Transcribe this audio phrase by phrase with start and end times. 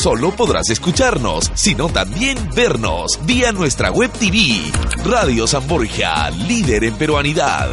[0.00, 4.38] Solo podrás escucharnos, sino también vernos vía nuestra web TV,
[5.04, 7.68] Radio San Borja, líder en peruanidad.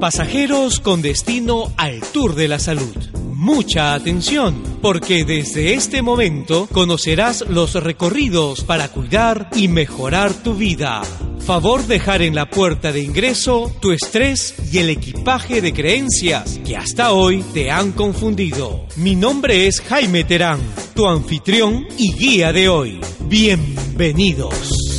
[0.00, 2.96] Pasajeros con destino al Tour de la Salud.
[3.34, 11.02] Mucha atención, porque desde este momento conocerás los recorridos para cuidar y mejorar tu vida.
[11.44, 16.74] Favor dejar en la puerta de ingreso tu estrés y el equipaje de creencias que
[16.74, 18.86] hasta hoy te han confundido.
[18.96, 20.60] Mi nombre es Jaime Terán,
[20.94, 22.98] tu anfitrión y guía de hoy.
[23.28, 24.94] Bienvenidos.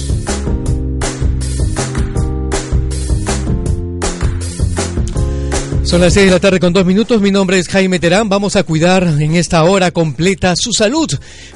[5.81, 7.21] Son las 6 de la tarde con dos minutos.
[7.21, 8.27] Mi nombre es Jaime Terán.
[8.27, 11.07] Vamos a cuidar en esta hora completa su salud,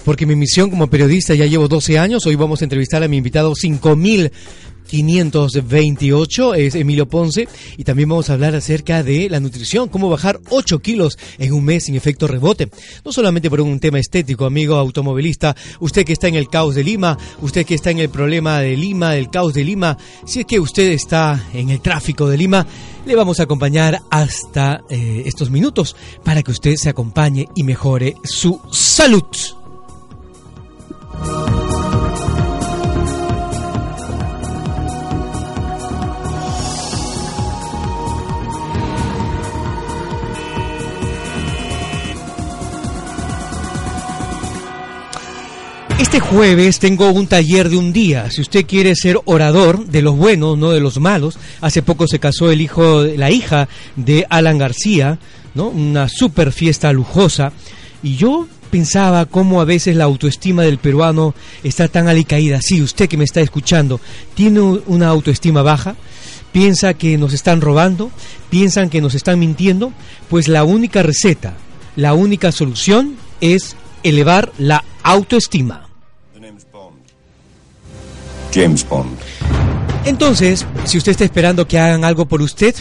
[0.05, 2.25] porque mi misión como periodista ya llevo 12 años.
[2.25, 4.31] Hoy vamos a entrevistar a mi invitado 5000
[4.89, 7.47] 528 es Emilio Ponce
[7.77, 11.63] y también vamos a hablar acerca de la nutrición, cómo bajar 8 kilos en un
[11.63, 12.69] mes sin efecto rebote.
[13.05, 16.83] No solamente por un tema estético, amigo automovilista, usted que está en el caos de
[16.83, 20.45] Lima, usted que está en el problema de Lima, el caos de Lima, si es
[20.47, 22.65] que usted está en el tráfico de Lima,
[23.05, 28.15] le vamos a acompañar hasta eh, estos minutos para que usted se acompañe y mejore
[28.23, 29.23] su salud.
[45.99, 48.31] Este jueves tengo un taller de un día.
[48.31, 51.37] Si usted quiere ser orador de los buenos, no de los malos.
[51.59, 55.19] Hace poco se casó el hijo, la hija de Alan García,
[55.55, 55.67] ¿no?
[55.67, 57.51] Una super fiesta lujosa.
[58.01, 62.61] Y yo pensaba cómo a veces la autoestima del peruano está tan alicaída.
[62.61, 63.99] Sí, usted que me está escuchando,
[64.35, 65.97] tiene una autoestima baja,
[66.53, 68.09] piensa que nos están robando,
[68.49, 69.91] piensan que nos están mintiendo,
[70.29, 71.55] pues la única receta,
[71.97, 75.88] la única solución es elevar la autoestima.
[78.53, 79.17] James Bond.
[80.05, 82.73] Entonces, si usted está esperando que hagan algo por usted,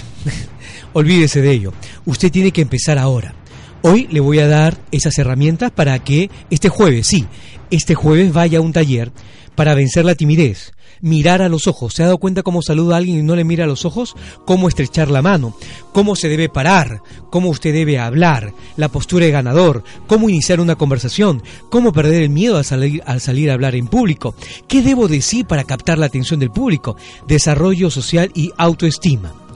[0.92, 1.72] olvídese de ello.
[2.04, 3.34] Usted tiene que empezar ahora.
[3.82, 7.26] Hoy le voy a dar esas herramientas para que este jueves, sí,
[7.70, 9.12] este jueves vaya a un taller
[9.54, 11.94] para vencer la timidez, mirar a los ojos.
[11.94, 14.16] ¿Se ha dado cuenta cómo saluda a alguien y no le mira a los ojos?
[14.44, 15.54] ¿Cómo estrechar la mano?
[15.92, 17.02] ¿Cómo se debe parar?
[17.30, 18.52] ¿Cómo usted debe hablar?
[18.76, 19.82] La postura de ganador.
[20.06, 21.42] ¿Cómo iniciar una conversación?
[21.70, 24.34] ¿Cómo perder el miedo al salir, al salir a hablar en público?
[24.66, 26.96] ¿Qué debo decir para captar la atención del público?
[27.26, 29.47] Desarrollo social y autoestima.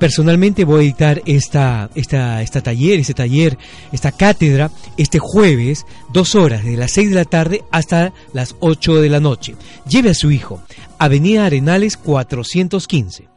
[0.00, 3.58] Personalmente voy a editar esta, esta, esta taller, este taller,
[3.92, 8.94] esta cátedra, este jueves, dos horas, de las seis de la tarde hasta las ocho
[8.94, 9.56] de la noche.
[9.86, 10.62] Lleve a su hijo,
[10.98, 13.28] Avenida Arenales 415.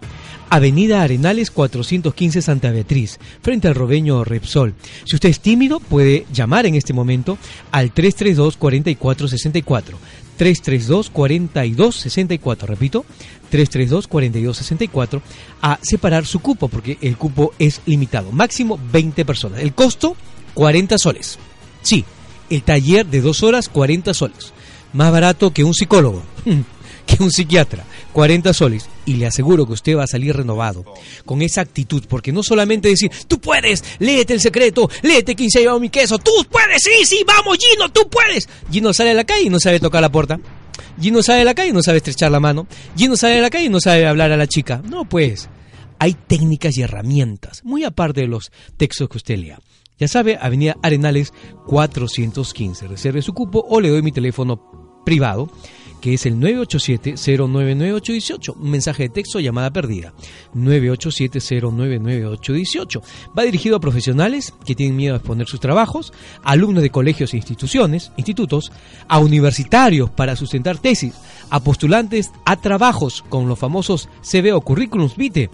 [0.49, 4.73] Avenida Arenales 415 Santa Beatriz, frente al Robeño Repsol.
[5.03, 7.37] Si usted es tímido, puede llamar en este momento
[7.71, 9.97] al 332 4464.
[10.37, 13.05] 332 4264, repito,
[13.49, 15.21] 332 4264
[15.61, 19.59] a separar su cupo porque el cupo es limitado, máximo 20 personas.
[19.61, 20.15] El costo
[20.53, 21.37] 40 soles.
[21.81, 22.05] Sí,
[22.49, 24.53] el taller de dos horas 40 soles.
[24.93, 26.23] Más barato que un psicólogo,
[27.05, 27.85] que un psiquiatra.
[28.13, 30.85] 40 soles y le aseguro que usted va a salir renovado
[31.25, 35.59] con esa actitud, porque no solamente decir, tú puedes, léete el secreto, léete quién se
[35.59, 38.47] ha llevado mi queso, tú puedes, sí, sí, vamos Gino, tú puedes.
[38.71, 40.39] Gino sale a la calle y no sabe tocar la puerta.
[40.99, 42.67] Gino sale a la calle y no sabe estrechar la mano.
[42.95, 44.81] Gino sale a la calle y no sabe hablar a la chica.
[44.87, 45.49] No, pues,
[45.99, 49.59] hay técnicas y herramientas, muy aparte de los textos que usted lea.
[49.99, 51.33] Ya sabe, Avenida Arenales
[51.67, 52.87] 415.
[52.87, 55.49] Reserve su cupo o le doy mi teléfono privado
[56.03, 58.55] que es el 987-099818.
[58.57, 60.11] Un mensaje de texto, llamada perdida.
[60.53, 63.01] 987-099818.
[63.39, 66.11] Va dirigido a profesionales que tienen miedo a exponer sus trabajos,
[66.43, 68.73] alumnos de colegios e instituciones, institutos,
[69.07, 71.13] a universitarios para sustentar tesis,
[71.49, 75.49] a postulantes a trabajos con los famosos CV currículums vitae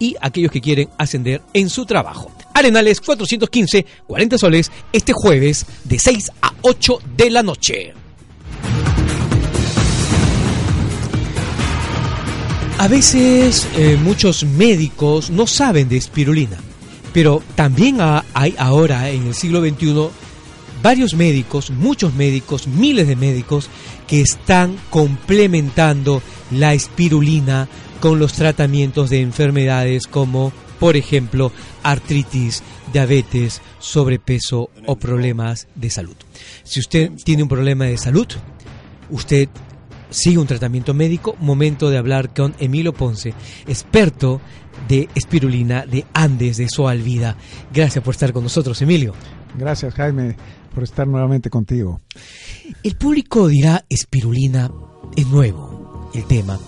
[0.00, 2.32] y aquellos que quieren ascender en su trabajo.
[2.52, 7.94] Arenales 415, 40 soles, este jueves de 6 a 8 de la noche.
[12.78, 16.58] A veces eh, muchos médicos no saben de espirulina,
[17.12, 20.10] pero también hay ahora en el siglo XXI
[20.82, 23.70] varios médicos, muchos médicos, miles de médicos
[24.06, 27.68] que están complementando la espirulina
[28.00, 31.52] con los tratamientos de enfermedades como, por ejemplo,
[31.84, 32.62] artritis,
[32.92, 36.16] diabetes, sobrepeso o problemas de salud.
[36.64, 38.26] Si usted tiene un problema de salud,
[39.08, 39.48] usted
[40.14, 41.36] sigue un tratamiento médico.
[41.40, 43.34] Momento de hablar con Emilio Ponce,
[43.66, 44.40] experto
[44.88, 47.36] de espirulina de Andes de Soal Vida.
[47.72, 49.14] Gracias por estar con nosotros, Emilio.
[49.56, 50.36] Gracias, Jaime,
[50.74, 52.00] por estar nuevamente contigo.
[52.82, 54.70] El público dirá espirulina
[55.16, 56.58] es nuevo el tema.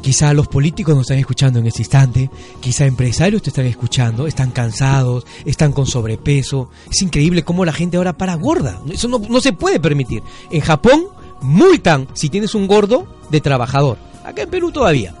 [0.00, 2.30] Quizá los políticos nos están escuchando en este instante,
[2.60, 6.70] quizá empresarios te están escuchando, están cansados, están con sobrepeso.
[6.90, 8.80] Es increíble cómo la gente ahora para gorda.
[8.90, 10.22] Eso no, no se puede permitir.
[10.50, 11.08] En Japón
[11.40, 13.98] multan si tienes un gordo de trabajador.
[14.24, 15.14] Acá en Perú todavía.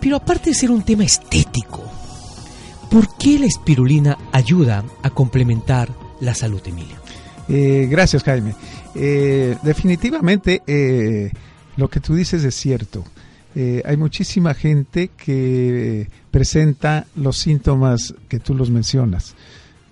[0.00, 1.82] Pero aparte de ser un tema estético,
[2.90, 5.88] ¿por qué la espirulina ayuda a complementar
[6.20, 6.96] la salud, Emilio?
[7.48, 8.54] Eh, gracias, Jaime.
[8.94, 11.30] Eh, definitivamente eh,
[11.76, 13.04] lo que tú dices es cierto.
[13.54, 19.34] Eh, hay muchísima gente que presenta los síntomas que tú los mencionas.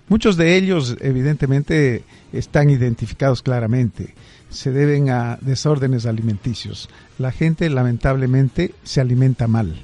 [0.07, 4.15] Muchos de ellos, evidentemente, están identificados claramente.
[4.49, 6.89] Se deben a desórdenes alimenticios.
[7.17, 9.81] La gente, lamentablemente, se alimenta mal.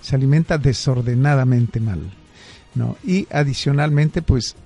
[0.00, 2.10] Se alimenta desordenadamente mal.
[2.74, 2.96] ¿no?
[3.04, 4.56] Y adicionalmente, pues,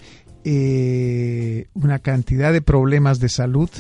[0.45, 3.71] eh, una cantidad de problemas de salud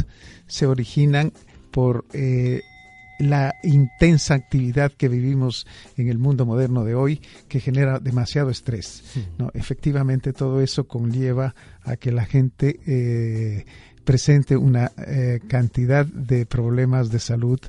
[0.46, 1.32] se originan
[1.72, 2.60] por eh,
[3.18, 5.66] la intensa actividad que vivimos
[5.96, 9.02] en el mundo moderno de hoy, que genera demasiado estrés.
[9.38, 9.50] ¿no?
[9.54, 13.64] Efectivamente, todo eso conlleva a que la gente eh,
[14.02, 17.60] presente una eh, cantidad de problemas de salud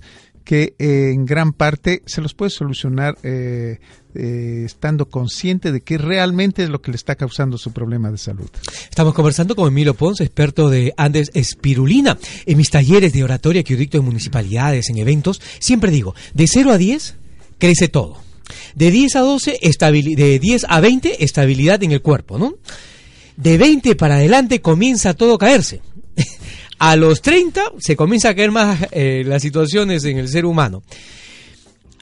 [0.44, 3.80] que eh, en gran parte se los puede solucionar eh,
[4.13, 8.50] estando consciente de qué realmente es lo que le está causando su problema de salud.
[8.89, 12.18] Estamos conversando con Emilio Ponce, experto de Andes Espirulina.
[12.45, 16.47] En mis talleres de oratoria que yo dicto en municipalidades, en eventos, siempre digo, de
[16.47, 17.15] 0 a 10
[17.57, 18.18] crece todo.
[18.75, 19.59] De 10 a 12,
[20.15, 22.56] de 10 a 20, estabilidad en el cuerpo, ¿no?
[23.38, 25.81] De 20 para adelante comienza todo a caerse.
[26.85, 30.83] A los 30 se comienza a caer más eh, las situaciones en el ser humano.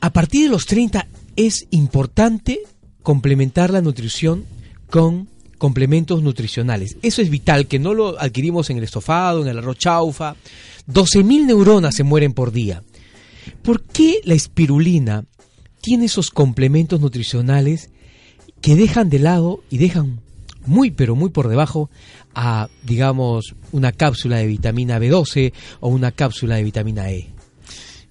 [0.02, 2.62] A partir de los 30 es importante
[3.04, 4.44] complementar la nutrición
[4.90, 5.28] con
[5.60, 6.98] complementos nutricionales.
[7.04, 10.36] Eso es vital, que no lo adquirimos en el estofado, en el arroz chaufa.
[10.92, 12.82] 12.000 neuronas se mueren por día.
[13.62, 15.26] ¿Por qué la espirulina
[15.80, 17.92] tiene esos complementos nutricionales
[18.62, 20.22] que dejan de lado y dejan
[20.66, 21.90] muy pero muy por debajo
[22.36, 27.30] a, digamos, una cápsula de vitamina B12 o una cápsula de vitamina E?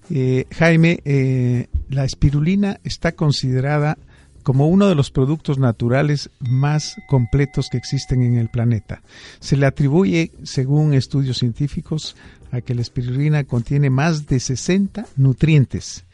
[0.09, 3.97] Eh, Jaime, eh, la espirulina está considerada
[4.43, 9.01] como uno de los productos naturales más completos que existen en el planeta.
[9.39, 12.15] Se le atribuye, según estudios científicos,
[12.51, 16.05] a que la espirulina contiene más de 60 nutrientes,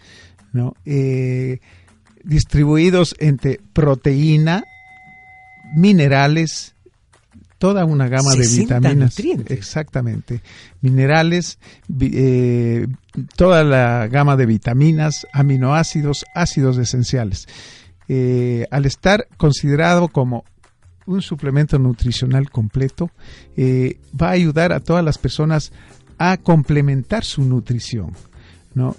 [0.53, 0.75] ¿no?
[0.85, 1.59] Eh,
[2.23, 4.65] distribuidos entre proteína,
[5.75, 6.75] minerales,
[7.57, 8.95] toda una gama de vitaminas.
[8.95, 9.57] Nutrientes.
[9.57, 10.41] Exactamente.
[10.81, 11.59] Minerales,
[11.99, 12.87] eh,
[13.35, 17.47] toda la gama de vitaminas, aminoácidos, ácidos esenciales.
[18.07, 20.45] Eh, al estar considerado como
[21.05, 23.09] un suplemento nutricional completo,
[23.55, 25.71] eh, va a ayudar a todas las personas
[26.17, 28.11] a complementar su nutrición.
[28.73, 28.95] ¿no?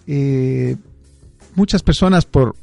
[1.54, 2.56] Muchas personas, por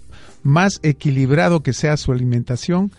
[0.44, 2.92] más equilibrado que sea su alimentación,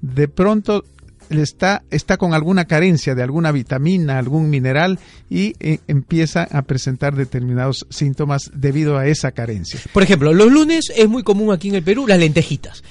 [0.00, 0.84] de pronto
[1.30, 4.98] está, está con alguna carencia de alguna vitamina, algún mineral
[5.28, 9.80] y eh, empieza a presentar determinados síntomas debido a esa carencia.
[9.92, 12.82] Por ejemplo, los lunes es muy común aquí en el Perú las lentejitas.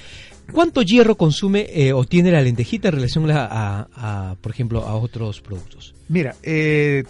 [0.52, 5.42] ¿Cuánto hierro consume eh, o tiene la lentejita en relación a, por ejemplo, a otros
[5.42, 5.94] productos?
[6.08, 7.04] Mira, eh,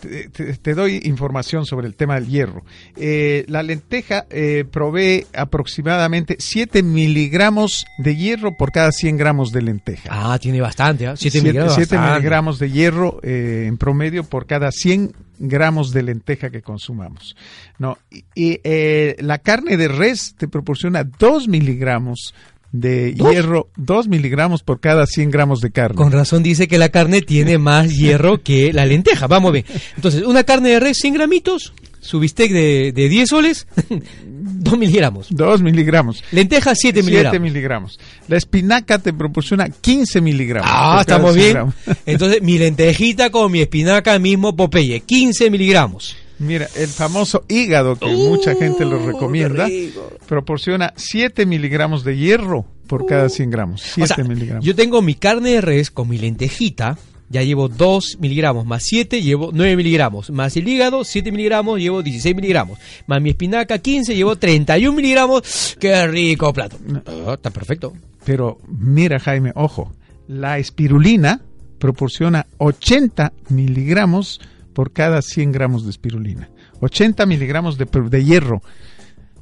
[0.62, 2.64] te, doy información sobre el tema del hierro.
[2.96, 9.62] Eh, la lenteja eh, provee aproximadamente 7 miligramos de hierro por cada 100 gramos de
[9.62, 10.08] lenteja.
[10.12, 11.16] Ah, tiene bastante, ¿ah?
[11.16, 11.74] 7 Siete- miligramos.
[11.74, 12.18] siete bastante.
[12.18, 17.36] miligramos de hierro eh, en promedio por cada 100 gramos de lenteja que consumamos.
[17.78, 22.34] No, y, y, eh, la carne de res te proporciona 2 miligramos
[22.72, 23.32] de ¿Dos?
[23.32, 25.96] hierro, 2 miligramos por cada 100 gramos de carne.
[25.96, 29.26] Con razón dice que la carne tiene más hierro que la lenteja.
[29.26, 29.64] Vamos bien.
[29.96, 33.66] Entonces, una carne de res 100 gramitos, su bistec de, de 10 soles,
[34.26, 35.28] 2 miligramos.
[35.30, 36.22] 2 miligramos.
[36.30, 37.40] Lenteja 7 7 miligramos.
[37.40, 38.00] miligramos.
[38.28, 40.70] La espinaca te proporciona 15 miligramos.
[40.70, 41.52] Ah, estamos 100 bien.
[41.54, 41.74] gramos.
[42.06, 46.16] Entonces, mi lentejita con mi espinaca mismo Popeye, 15 miligramos.
[46.38, 50.12] Mira, el famoso hígado que Uh, mucha gente lo recomienda qué rico.
[50.26, 53.82] proporciona 7 miligramos de hierro por cada 100 gramos.
[53.82, 54.04] 7 Uh.
[54.04, 54.64] O sea, miligramos.
[54.64, 56.96] yo tengo mi carne de res con mi lentejita,
[57.28, 62.02] ya llevo 2 miligramos, más 7 llevo 9 miligramos, más el hígado 7 miligramos, llevo
[62.02, 65.76] 16 miligramos, más mi espinaca 15, llevo 31 miligramos.
[65.78, 66.78] ¡Qué rico plato!
[67.06, 67.92] Ah, está perfecto.
[68.24, 69.92] Pero mira, Jaime, ojo,
[70.28, 71.40] la espirulina
[71.78, 74.40] proporciona 80 miligramos
[74.78, 76.50] por cada 100 gramos de espirulina.
[76.78, 78.62] 80 miligramos de, de hierro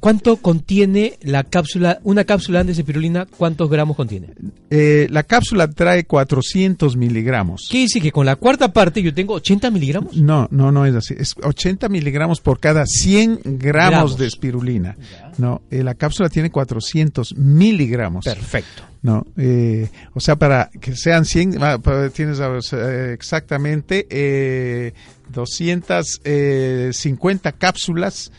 [0.07, 3.25] ¿Cuánto contiene la cápsula, una cápsula de espirulina?
[3.25, 4.29] ¿Cuántos gramos contiene?
[4.69, 7.67] Eh, la cápsula trae 400 miligramos.
[7.69, 10.15] ¿Qué dice que con la cuarta parte yo tengo 80 miligramos?
[10.15, 11.13] No, no, no es así.
[11.17, 14.95] Es 80 miligramos por cada 100 gramos, de espirulina.
[15.37, 18.23] No, eh, la cápsula tiene 400 miligramos.
[18.23, 18.83] Perfecto.
[19.01, 21.79] No, eh, o sea, para que sean 100, ah,
[22.13, 22.39] tienes
[23.11, 24.93] exactamente
[25.33, 28.31] 250 cápsulas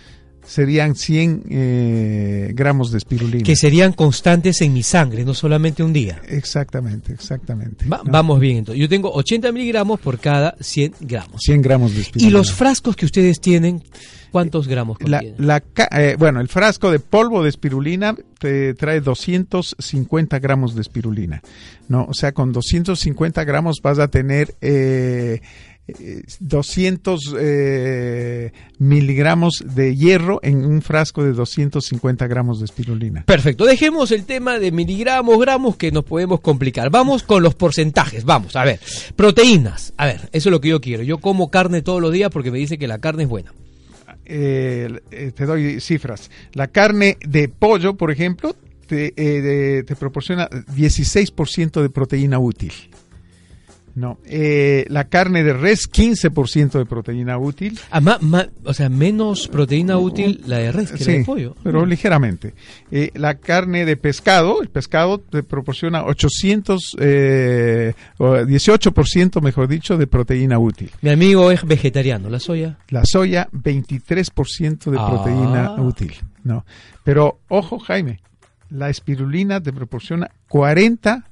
[0.48, 3.44] serían 100 eh, gramos de espirulina.
[3.44, 6.22] Que serían constantes en mi sangre, no solamente un día.
[6.26, 7.84] Exactamente, exactamente.
[7.86, 8.80] Vamos bien, entonces.
[8.80, 11.42] Yo tengo 80 miligramos por cada 100 gramos.
[11.42, 12.30] 100 gramos de espirulina.
[12.30, 13.82] ¿Y los frascos que ustedes tienen,
[14.32, 15.34] cuántos gramos contienen?
[15.38, 15.62] La,
[15.92, 21.42] eh, bueno, el frasco de polvo de espirulina te trae 250 gramos de espirulina.
[21.88, 22.06] ¿no?
[22.08, 24.54] O sea, con 250 gramos vas a tener...
[24.62, 25.42] Eh,
[26.40, 33.25] 200 eh, miligramos de hierro en un frasco de 250 gramos de espirulina.
[33.25, 36.90] Perfecto, dejemos el tema de miligramos, gramos que nos podemos complicar.
[36.90, 38.80] Vamos con los porcentajes, vamos, a ver,
[39.16, 41.02] proteínas, a ver, eso es lo que yo quiero.
[41.02, 43.52] Yo como carne todos los días porque me dice que la carne es buena.
[44.26, 46.30] Eh, eh, te doy cifras.
[46.52, 48.54] La carne de pollo, por ejemplo,
[48.87, 52.73] te, te proporciona 16% de proteína útil.
[53.98, 57.80] No, eh, la carne de res 15% de proteína útil.
[57.90, 58.00] Ah,
[58.62, 61.56] o sea, menos proteína útil la de res que la de pollo.
[61.64, 62.54] Pero ligeramente.
[62.92, 70.06] Eh, la carne de pescado, el pescado te proporciona 800, eh, 18% mejor dicho, de
[70.06, 70.92] proteína útil.
[71.02, 72.78] Mi amigo es vegetariano, ¿la soya?
[72.90, 75.82] La soya 23% de proteína ah.
[75.82, 76.14] útil.
[76.44, 76.64] No,
[77.02, 78.20] pero ojo Jaime,
[78.70, 81.24] la espirulina te proporciona 40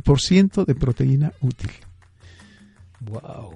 [0.00, 1.70] por ciento de proteína útil.
[3.00, 3.54] Wow.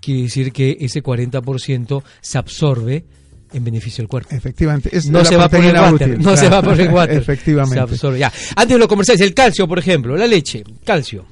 [0.00, 3.04] Quiere decir que ese 40% se absorbe
[3.52, 4.34] en beneficio del cuerpo.
[4.34, 4.90] Efectivamente.
[5.10, 7.16] no, se va por el water, no se va por el water.
[7.18, 7.74] Efectivamente.
[7.74, 8.18] Se absorbe.
[8.18, 8.32] Ya.
[8.56, 11.26] Antes de lo comerciales, el calcio, por ejemplo, la leche, calcio.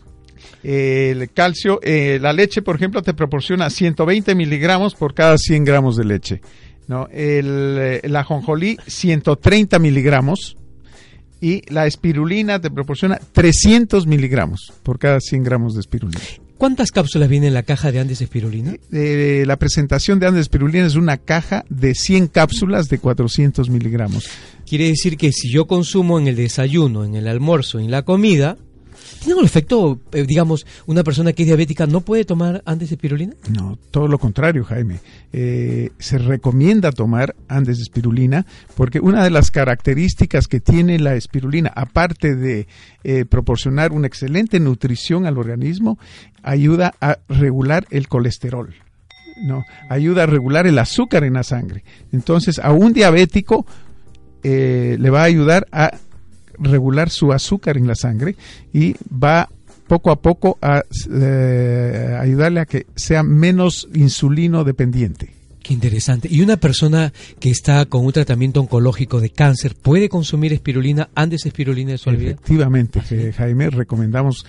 [0.63, 5.97] el calcio, eh, la leche, por ejemplo, te proporciona 120 miligramos por cada 100 gramos
[5.97, 6.41] de leche.
[6.89, 7.09] ¿no?
[7.11, 10.58] El, el ajonjolí, 130 miligramos
[11.41, 16.21] y la espirulina te proporciona 300 miligramos por cada 100 gramos de espirulina.
[16.59, 18.75] ¿Cuántas cápsulas viene en la caja de Andes Espirulina?
[18.91, 24.29] Eh, la presentación de Andes Espirulina es una caja de 100 cápsulas de 400 miligramos.
[24.67, 28.59] Quiere decir que si yo consumo en el desayuno, en el almuerzo, en la comida,
[29.23, 33.35] ¿Tiene un efecto, eh, digamos, una persona que es diabética no puede tomar antes espirulina?
[33.51, 35.01] No, todo lo contrario, Jaime.
[35.33, 38.47] Eh, se recomienda tomar antes de espirulina
[38.77, 42.69] porque una de las características que tiene la espirulina, aparte de
[43.05, 45.99] eh, proporcionar una excelente nutrición al organismo,
[46.43, 48.75] ayuda a regular el colesterol.
[49.45, 51.85] No, ayuda a regular el azúcar en la sangre.
[52.13, 53.67] Entonces, a un diabético
[54.43, 55.93] le va a ayudar a
[56.61, 58.37] regular su azúcar en la sangre
[58.73, 59.49] y va
[59.87, 65.35] poco a poco a eh, ayudarle a que sea menos insulino dependiente.
[65.63, 66.29] Qué interesante.
[66.31, 71.43] ¿Y una persona que está con un tratamiento oncológico de cáncer puede consumir espirulina antes
[71.43, 72.11] de espirulina de su?
[72.11, 74.47] Efectivamente, ¿Ah, Jaime, recomendamos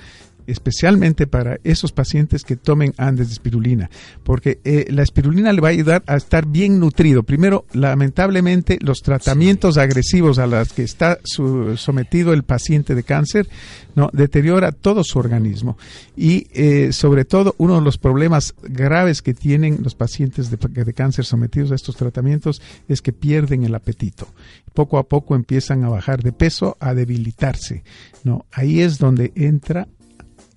[0.50, 3.90] especialmente para esos pacientes que tomen andes de espirulina,
[4.24, 7.24] porque eh, la espirulina le va a ayudar a estar bien nutrido.
[7.24, 13.48] Primero, lamentablemente, los tratamientos agresivos a los que está sometido el paciente de cáncer
[13.96, 15.78] no deteriora todo su organismo
[16.16, 20.94] y eh, sobre todo uno de los problemas graves que tienen los pacientes de, de
[20.94, 24.28] cáncer sometidos a estos tratamientos es que pierden el apetito.
[24.74, 27.84] Poco a poco empiezan a bajar de peso, a debilitarse.
[28.24, 29.88] No, ahí es donde entra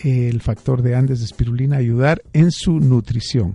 [0.03, 3.55] el factor de Andes de espirulina ayudar en su nutrición.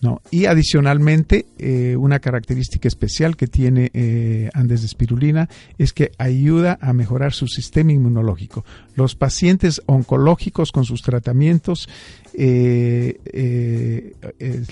[0.00, 0.20] ¿no?
[0.30, 5.48] Y adicionalmente, eh, una característica especial que tiene eh, Andes de espirulina
[5.78, 8.64] es que ayuda a mejorar su sistema inmunológico.
[8.94, 11.88] Los pacientes oncológicos con sus tratamientos
[12.34, 14.12] eh,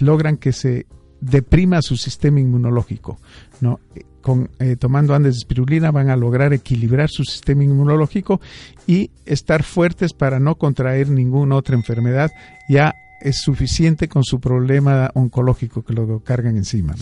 [0.00, 0.86] logran que se
[1.24, 3.18] deprima su sistema inmunológico.
[3.60, 3.80] ¿no?
[4.24, 8.40] con, eh, tomando andes de espirulina van a lograr equilibrar su sistema inmunológico
[8.86, 12.32] y estar fuertes para no contraer ninguna otra enfermedad.
[12.68, 16.94] Ya es suficiente con su problema oncológico que lo cargan encima.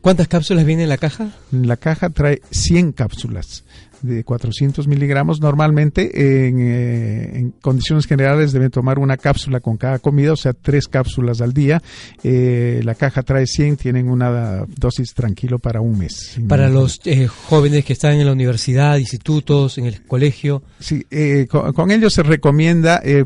[0.00, 1.30] ¿Cuántas cápsulas viene en la caja?
[1.50, 3.64] La caja trae 100 cápsulas
[4.02, 5.40] de 400 miligramos.
[5.40, 10.52] Normalmente en, eh, en, condiciones generales deben tomar una cápsula con cada comida, o sea,
[10.52, 11.82] tres cápsulas al día.
[12.22, 16.38] Eh, la caja trae 100, tienen una dosis tranquilo para un mes.
[16.48, 20.62] Para los eh, jóvenes que están en la universidad, institutos, en el colegio.
[20.78, 23.24] Sí, eh, con, con, ellos se recomienda eh,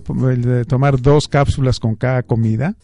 [0.66, 2.74] tomar dos cápsulas con cada comida.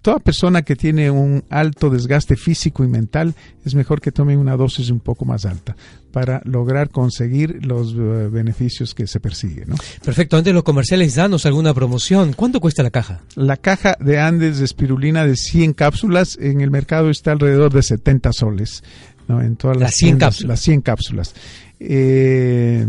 [0.00, 4.56] toda persona que tiene un alto desgaste físico y mental es mejor que tomen una
[4.56, 5.76] dosis un poco más alta
[6.12, 9.70] para lograr conseguir los uh, beneficios que se persiguen.
[9.70, 9.76] ¿no?
[10.04, 12.34] Perfecto, antes los comerciales, danos alguna promoción.
[12.34, 13.22] ¿Cuánto cuesta la caja?
[13.34, 17.82] La caja de Andes de espirulina de 100 cápsulas en el mercado está alrededor de
[17.82, 18.84] 70 soles.
[19.26, 19.40] ¿no?
[19.40, 20.48] En todas las, las 100 tiendas, cápsulas.
[20.48, 21.34] Las 100 cápsulas.
[21.80, 22.86] Eh,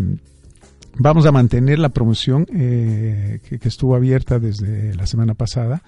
[0.95, 5.83] vamos a mantener la promoción eh, que, que, estuvo abierta desde la semana pasada.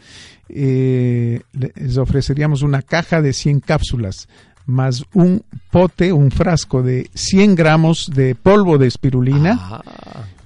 [0.49, 4.27] Eh, les ofreceríamos una caja de 100 cápsulas
[4.65, 9.83] más un pote, un frasco de 100 gramos de polvo de espirulina, Ah.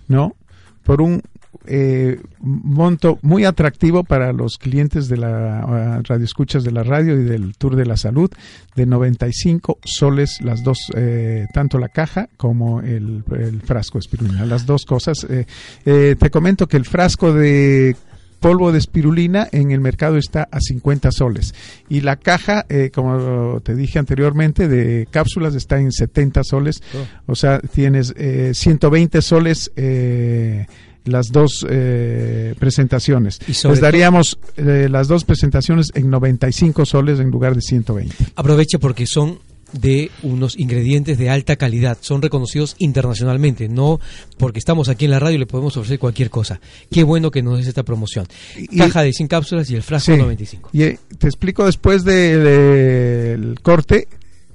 [0.08, 0.36] ¿no?
[0.84, 1.22] Por un
[1.66, 7.20] eh, monto muy atractivo para los clientes de la uh, radio escuchas de la radio
[7.20, 8.32] y del Tour de la Salud
[8.76, 14.46] de 95 soles las dos eh, tanto la caja como el, el, frasco de espirulina
[14.46, 17.96] las dos cosas eh, te comento que el frasco de
[18.40, 21.54] polvo de espirulina en el mercado está a 50 soles
[21.90, 27.32] y la caja, eh, como te dije anteriormente, de cápsulas está en 70 soles, oh.
[27.32, 30.66] o sea, tienes eh, 120 soles eh,
[31.06, 33.40] las dos eh, presentaciones.
[33.48, 38.16] Les daríamos eh, las dos presentaciones en 95 soles en lugar de 120.
[38.36, 39.40] Aproveche porque son
[39.74, 44.00] de unos ingredientes de alta calidad, son reconocidos internacionalmente, no
[44.38, 46.60] porque estamos aquí en la radio y le podemos ofrecer cualquier cosa.
[46.92, 48.28] Qué bueno que nos des esta promoción.
[48.58, 50.70] Y, Caja de 100 cápsulas y el frasco sí, 95.
[50.74, 54.08] Y eh, te explico después del de, de corte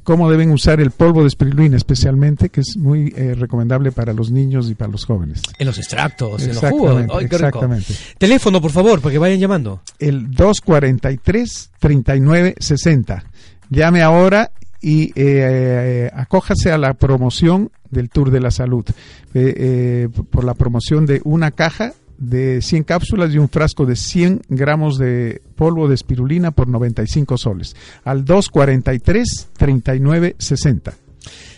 [0.05, 4.31] cómo deben usar el polvo de espirulina especialmente, que es muy eh, recomendable para los
[4.31, 5.41] niños y para los jóvenes.
[5.59, 7.07] En los extractos, en los jugos.
[7.13, 7.95] ¡Ay, qué exactamente.
[8.19, 9.81] Teléfono, por favor, para que vayan llamando.
[9.99, 13.25] El 243-3960.
[13.71, 14.51] Llame ahora
[14.85, 18.85] y eh, acójase a la promoción del Tour de la Salud,
[19.33, 24.43] eh, por la promoción de una caja de 100 cápsulas y un frasco de 100
[24.51, 27.75] gramos de polvo de espirulina por 95 soles,
[28.05, 30.93] al 243-3960.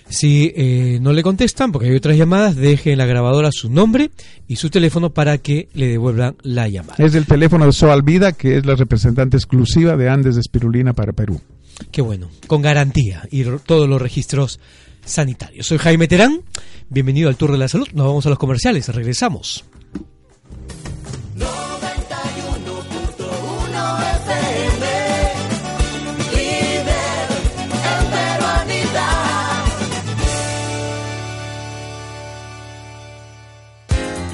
[0.09, 4.12] Si eh, no le contestan, porque hay otras llamadas, deje en la grabadora su nombre
[4.47, 7.04] y su teléfono para que le devuelvan la llamada.
[7.04, 10.93] Es el teléfono de Soal Vida, que es la representante exclusiva de Andes de Espirulina
[10.93, 11.41] para Perú.
[11.91, 14.60] Qué bueno, con garantía y todos los registros
[15.04, 15.67] sanitarios.
[15.67, 16.43] Soy Jaime Terán,
[16.89, 17.89] bienvenido al Tour de la Salud.
[17.93, 19.65] Nos vamos a los comerciales, regresamos.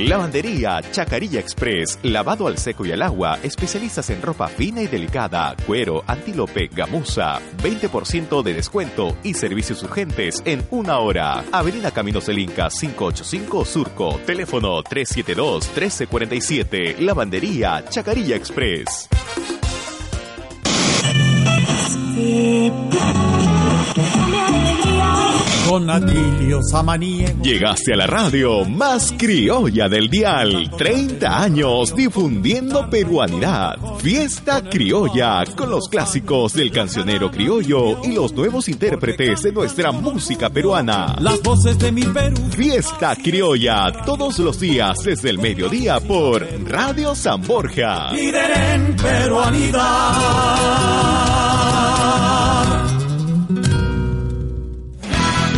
[0.08, 5.54] Lavandería Chacarilla Express, lavado al seco y al agua, especialistas en ropa fina y delicada,
[5.64, 11.44] cuero, antílope, gamuza, 20% de descuento y servicios urgentes en una hora.
[11.52, 19.08] Avenida Caminos del Inca 585 Surco, teléfono 372-1347, Lavandería Chacarilla Express.
[25.68, 27.42] Con Atilio Samaniego.
[27.42, 30.70] Llegaste a la radio más criolla del dial.
[30.76, 33.76] 30 años difundiendo peruanidad.
[33.98, 40.50] Fiesta criolla con los clásicos del cancionero criollo y los nuevos intérpretes de nuestra música
[40.50, 41.16] peruana.
[41.20, 42.36] Las voces de mi Perú.
[42.50, 48.12] Fiesta criolla todos los días desde el mediodía por Radio San Borja.
[48.12, 49.82] Líder en peruanidad.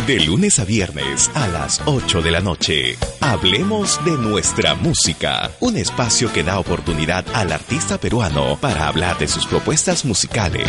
[0.07, 5.77] De lunes a viernes a las 8 de la noche, hablemos de nuestra música, un
[5.77, 10.67] espacio que da oportunidad al artista peruano para hablar de sus propuestas musicales.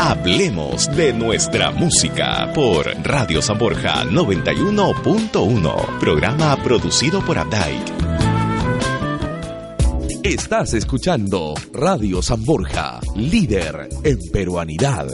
[0.00, 7.84] Hablemos de nuestra música por Radio San Borja 91.1, programa producido por Abdai.
[10.24, 15.06] Estás escuchando Radio San Borja, líder en peruanidad.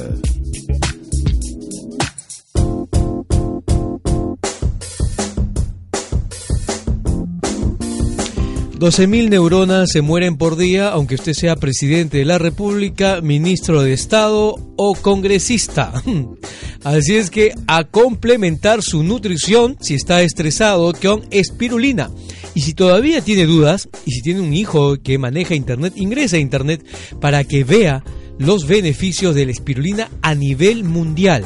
[8.83, 13.93] 12.000 neuronas se mueren por día, aunque usted sea presidente de la República, ministro de
[13.93, 16.03] Estado o congresista.
[16.83, 22.11] Así es que a complementar su nutrición, si está estresado, con espirulina.
[22.57, 26.41] Y si todavía tiene dudas, y si tiene un hijo que maneja Internet, ingresa a
[26.41, 26.85] Internet
[27.21, 28.03] para que vea
[28.41, 31.45] los beneficios de la espirulina a nivel mundial.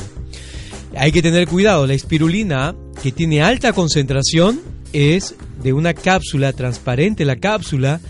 [0.96, 7.24] Hay que tener cuidado, la espirulina que tiene alta concentración es de una cápsula transparente,
[7.24, 8.00] la cápsula,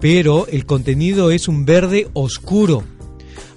[0.00, 2.84] pero el contenido es un verde oscuro.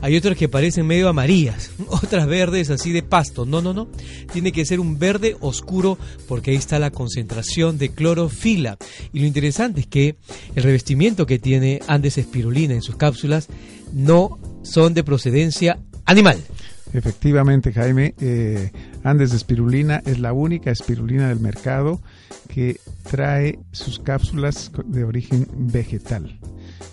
[0.01, 3.45] Hay otras que parecen medio amarillas, otras verdes así de pasto.
[3.45, 3.89] No, no, no.
[4.31, 8.77] Tiene que ser un verde oscuro porque ahí está la concentración de clorofila.
[9.11, 10.15] Y lo interesante es que
[10.55, 13.47] el revestimiento que tiene Andes espirulina en sus cápsulas
[13.91, 16.39] no son de procedencia animal.
[16.93, 18.71] Efectivamente, Jaime, eh,
[19.03, 21.99] Andes de espirulina es la única espirulina del mercado
[22.47, 26.39] que trae sus cápsulas de origen vegetal.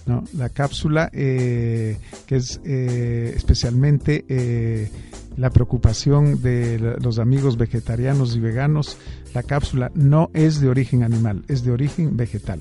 [0.06, 0.24] ¿no?
[0.34, 4.88] La cápsula, eh, que es eh, especialmente eh,
[5.36, 8.96] la preocupación de los amigos vegetarianos y veganos,
[9.36, 12.58] la cápsula no es de origen animal, es de origen vegetal.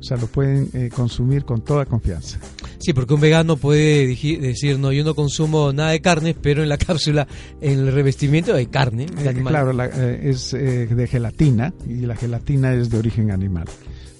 [0.00, 2.38] O sea, lo pueden consumir con toda confianza.
[2.78, 6.70] Sí, porque un vegano puede decir, no, yo no consumo nada de carne, pero en
[6.70, 7.28] la cápsula,
[7.60, 9.06] en el revestimiento hay carne.
[9.44, 13.66] claro, es de gelatina y la gelatina es de origen animal.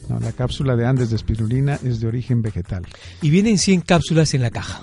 [0.09, 2.87] No, la cápsula de Andes de espirulina es de origen vegetal.
[3.23, 4.83] Y vienen 100 cápsulas en la caja.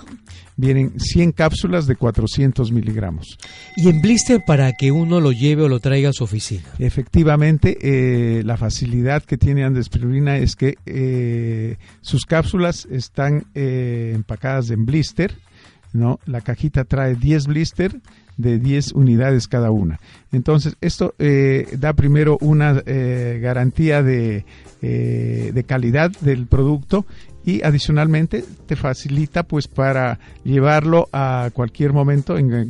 [0.56, 3.38] Vienen 100 cápsulas de 400 miligramos.
[3.76, 6.62] ¿Y en blister para que uno lo lleve o lo traiga a su oficina?
[6.78, 13.46] Efectivamente, eh, la facilidad que tiene Andes de espirulina es que eh, sus cápsulas están
[13.54, 15.36] eh, empacadas en blister.
[15.92, 16.20] ¿no?
[16.26, 18.00] La cajita trae 10 blister
[18.36, 20.00] de 10 unidades cada una.
[20.32, 21.14] Entonces, esto
[21.78, 22.82] da primero una
[23.40, 24.44] garantía de
[24.86, 27.06] eh, de calidad del producto
[27.46, 32.68] y adicionalmente te facilita pues para llevarlo a cualquier momento en,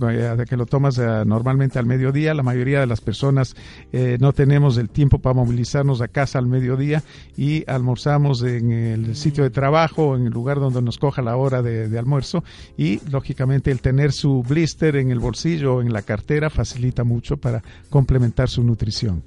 [0.49, 2.35] que lo tomas eh, normalmente al mediodía.
[2.35, 3.55] La mayoría de las personas
[3.93, 7.03] eh, no tenemos el tiempo para movilizarnos a casa al mediodía
[7.37, 11.63] y almorzamos en el sitio de trabajo en el lugar donde nos coja la hora
[11.63, 12.43] de, de almuerzo.
[12.77, 17.37] Y lógicamente el tener su blister en el bolsillo o en la cartera facilita mucho
[17.37, 19.23] para complementar su nutrición.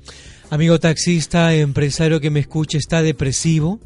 [0.49, 3.79] Amigo taxista, empresario que me escuche, está depresivo,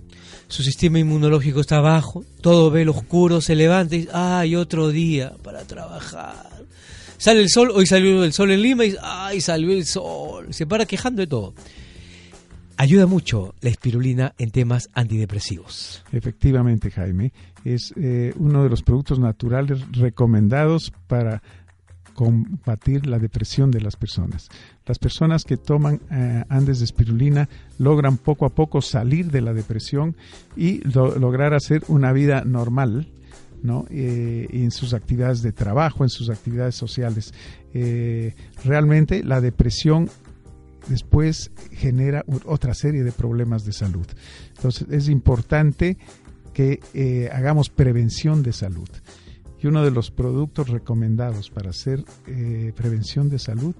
[0.51, 4.89] su sistema inmunológico está bajo, todo ve lo oscuro, se levanta y dice, ay, otro
[4.89, 6.65] día para trabajar.
[7.17, 10.53] Sale el sol, hoy salió el sol en Lima y ay, salió el sol.
[10.53, 11.53] Se para quejando de todo.
[12.75, 16.03] Ayuda mucho la espirulina en temas antidepresivos.
[16.11, 17.31] Efectivamente, Jaime.
[17.63, 21.41] Es eh, uno de los productos naturales recomendados para
[22.21, 24.49] combatir la depresión de las personas.
[24.85, 29.53] Las personas que toman eh, Andes de espirulina logran poco a poco salir de la
[29.53, 30.15] depresión
[30.55, 33.07] y lograr hacer una vida normal,
[33.63, 33.87] ¿no?
[33.89, 37.33] Eh, en sus actividades de trabajo, en sus actividades sociales.
[37.73, 40.07] Eh, realmente la depresión
[40.89, 44.05] después genera otra serie de problemas de salud.
[44.57, 45.97] Entonces es importante
[46.53, 48.89] que hagamos prevención de salud.
[49.61, 53.75] Y uno de los productos recomendados para hacer eh, prevención de salud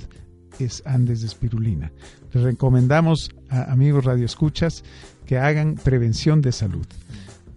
[0.59, 1.91] es Andes de espirulina.
[2.33, 4.83] Les recomendamos a amigos radioescuchas
[5.25, 6.85] que hagan prevención de salud.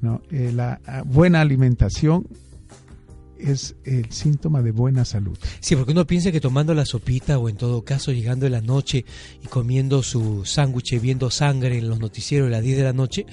[0.00, 0.22] ¿no?
[0.30, 2.26] Eh, la buena alimentación
[3.38, 5.38] es el síntoma de buena salud.
[5.60, 8.60] Sí, porque uno piensa que tomando la sopita o en todo caso llegando en la
[8.60, 9.04] noche
[9.42, 13.26] y comiendo su sándwich, viendo sangre en los noticieros a las 10 de la noche,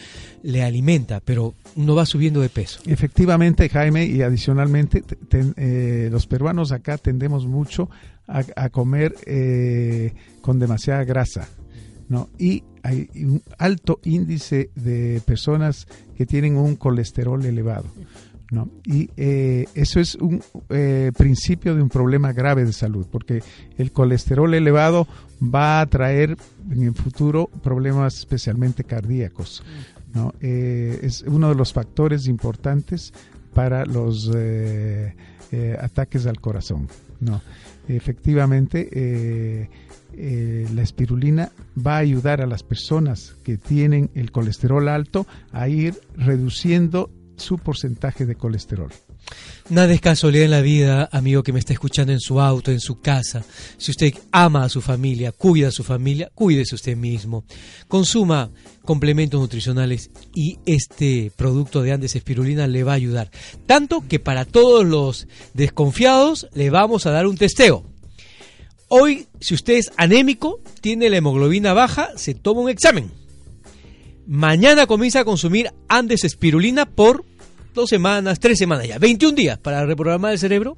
[0.44, 2.80] le alimenta, pero uno va subiendo de peso.
[2.86, 7.90] Efectivamente, Jaime, y adicionalmente, eh, los peruanos acá tendemos mucho
[8.28, 11.50] a, comer eh, con demasiada grasa.
[12.08, 12.30] ¿no?
[12.38, 17.86] Y hay un alto índice de personas que tienen un colesterol elevado.
[18.52, 18.70] ¿No?
[18.86, 23.42] Y eh, eso es un eh, principio de un problema grave de salud, porque
[23.78, 25.08] el colesterol elevado
[25.42, 26.36] va a traer
[26.70, 29.64] en el futuro problemas especialmente cardíacos.
[30.14, 30.34] ¿no?
[30.42, 33.14] Eh, es uno de los factores importantes
[33.54, 34.30] para los
[35.80, 36.90] ataques al corazón.
[37.22, 37.42] ¿no?
[37.88, 39.70] Efectivamente,
[40.14, 45.96] la espirulina va a ayudar a las personas que tienen el colesterol alto a ir
[46.16, 47.10] reduciendo
[47.42, 48.92] su porcentaje de colesterol.
[49.70, 52.80] Nada es casualidad en la vida, amigo que me está escuchando en su auto, en
[52.80, 53.44] su casa.
[53.78, 57.46] Si usted ama a su familia, cuida a su familia, cuídese usted mismo.
[57.88, 58.52] Consuma
[58.84, 63.32] complementos nutricionales y este producto de Andes Espirulina le va a ayudar.
[63.66, 67.86] Tanto que para todos los desconfiados le vamos a dar un testeo.
[68.90, 73.10] Hoy, si usted es anémico, tiene la hemoglobina baja, se toma un examen.
[74.28, 77.26] Mañana comienza a consumir Andes Espirulina por
[77.74, 80.78] dos semanas, tres semanas ya, 21 días para reprogramar el cerebro.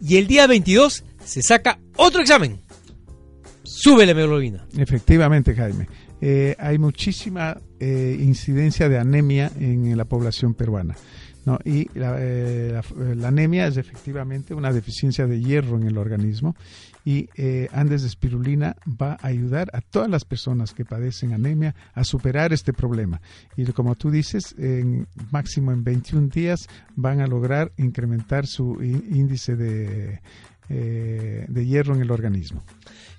[0.00, 2.60] Y el día 22 se saca otro examen.
[3.62, 4.66] Sube la hemoglobina.
[4.76, 5.88] Efectivamente, Jaime.
[6.20, 10.96] eh, hay muchísima eh, incidencia de anemia en la población peruana.
[11.44, 11.58] ¿no?
[11.64, 12.80] Y eh,
[13.14, 16.56] la anemia es efectivamente una deficiencia de hierro en el organismo
[17.06, 21.76] y eh, Andes de espirulina va a ayudar a todas las personas que padecen anemia
[21.94, 23.20] a superar este problema.
[23.56, 26.66] Y como tú dices, en máximo en 21 días
[26.96, 30.20] van a lograr incrementar su índice de,
[30.68, 32.64] eh, de hierro en el organismo.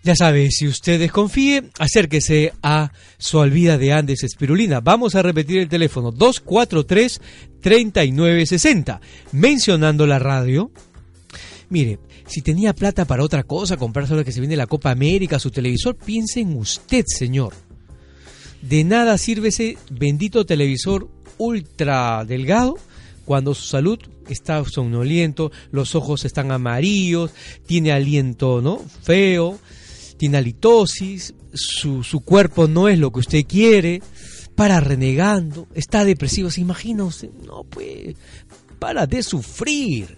[0.03, 4.81] Ya sabe, si usted desconfíe, acérquese a su alvida de Andes Espirulina.
[4.81, 8.99] Vamos a repetir el teléfono 243-3960.
[9.31, 10.71] Mencionando la radio.
[11.69, 15.39] Mire, si tenía plata para otra cosa, comprarse ahora que se viene la Copa América,
[15.39, 17.53] su televisor, piense en usted, señor.
[18.61, 22.75] De nada sirve ese bendito televisor ultra delgado
[23.25, 27.31] cuando su salud está somnoliento, los ojos están amarillos,
[27.65, 28.81] tiene aliento ¿no?
[29.03, 29.59] feo,
[30.17, 34.01] tiene halitosis, su, su cuerpo no es lo que usted quiere,
[34.55, 37.29] para renegando, está depresivo, ¿se imagina usted?
[37.45, 38.15] No, pues,
[38.79, 40.17] para de sufrir.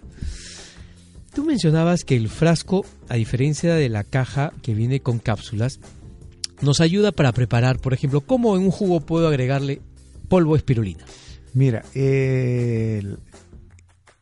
[1.39, 5.79] Tú mencionabas que el frasco, a diferencia de la caja que viene con cápsulas,
[6.61, 9.79] nos ayuda para preparar, por ejemplo, cómo en un jugo puedo agregarle
[10.27, 11.05] polvo espirulina.
[11.53, 13.19] Mira, el-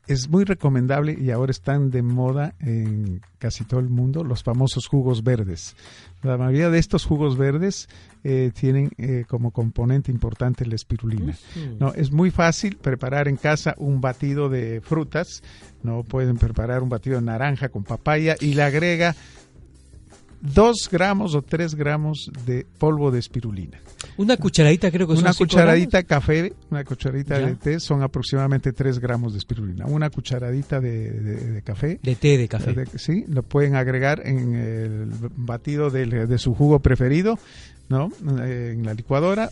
[0.06, 4.86] es muy recomendable y ahora están de moda en casi todo el mundo los famosos
[4.86, 5.75] jugos verdes.
[6.23, 7.88] La mayoría de estos jugos verdes
[8.23, 11.38] eh, tienen eh, como componente importante la espirulina.
[11.80, 15.43] No, es muy fácil preparar en casa un batido de frutas.
[15.84, 19.15] No pueden preparar un batido de naranja con papaya y le agrega
[20.41, 23.80] dos gramos o tres gramos de polvo de espirulina.
[24.17, 27.45] Una cucharadita creo que son Una cucharadita de café, una cucharadita Ya.
[27.47, 29.86] de té son aproximadamente 3 gramos de espirulina.
[29.86, 32.73] Una cucharadita de, de- de café, gramos de té de café.
[32.73, 36.06] de- sí, lo pueden agregar en el batido de,
[36.38, 37.38] su jugo preferido,
[37.89, 38.12] ¿no?
[38.26, 39.50] En la licuadora,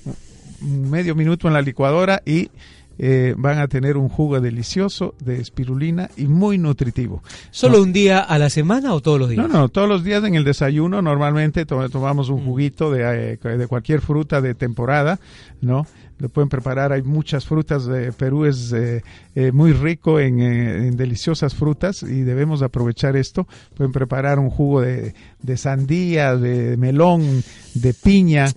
[0.61, 2.49] medio minuto en la licuadora y
[2.97, 7.23] eh, van a tener un jugo delicioso de espirulina y muy nutritivo.
[7.51, 7.83] ¿Solo No.
[7.83, 9.47] un día a la semana o todos los días?
[9.47, 13.57] No, no, todos los días en el desayuno normalmente to- tomamos un juguito de, eh,
[13.57, 15.19] de cualquier fruta de temporada,
[15.61, 15.85] ¿no?
[16.17, 19.03] Lo pueden preparar, hay muchas frutas, eh, Perú es eh,
[19.35, 23.45] eh, muy rico en, en deliciosas frutas y debemos aprovechar esto.
[23.75, 28.47] Pueden preparar un jugo de, de sandía, de melón, de piña,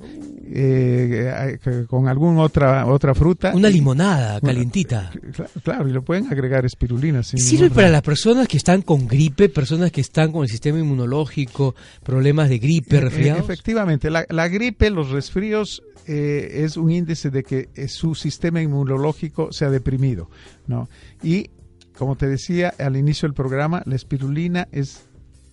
[0.54, 3.52] eh, eh, con alguna otra, otra fruta.
[3.54, 5.10] Una limonada calientita.
[5.32, 7.22] Cla- Claro, y lo pueden agregar espirulina.
[7.22, 10.78] sin ¿Sirve para las personas que están con gripe, personas que están con el sistema
[10.78, 13.42] inmunológico, problemas de gripe, Eh, resfriados?
[13.44, 18.62] Efectivamente, la, la gripe, los resfríos eh, es un índice de que eh, su sistema
[18.62, 20.30] inmunológico se ha deprimido,
[20.66, 20.88] ¿no?
[21.22, 21.50] Y
[21.96, 25.02] como te decía al inicio del programa, la espirulina es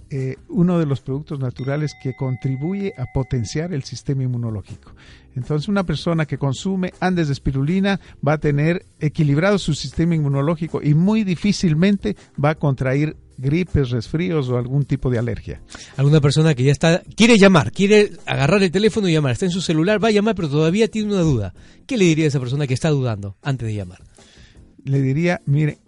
[0.10, 4.94] eh, uno de los productos naturales que contribuye a potenciar el sistema inmunológico.
[5.36, 10.82] Entonces, una persona que consume andes de espirulina va a tener equilibrado su sistema inmunológico
[10.82, 15.62] y muy difícilmente va a contraer gripes, resfríos o algún tipo de alergia.
[15.98, 19.52] Alguna persona que ya está, quiere llamar, quiere agarrar el teléfono y llamar, está en
[19.52, 21.54] su celular, va a llamar, pero todavía tiene una duda.
[21.86, 24.00] ¿Qué le diría a esa persona que está dudando antes de llamar?
[24.86, 25.80] le diría, mire,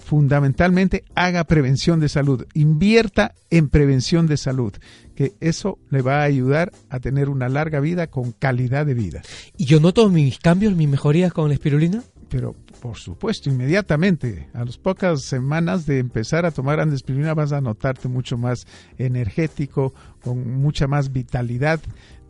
[0.00, 4.72] fundamentalmente haga prevención de salud, invierta en prevención de salud,
[5.14, 9.22] que eso le va a ayudar a tener una larga vida con calidad de vida.
[9.56, 12.02] ¿Y yo noto mis cambios, mis mejorías con la espirulina?
[12.28, 17.60] Pero por supuesto, inmediatamente, a las pocas semanas de empezar a tomar andespirina vas a
[17.60, 21.80] notarte mucho más energético, con mucha más vitalidad,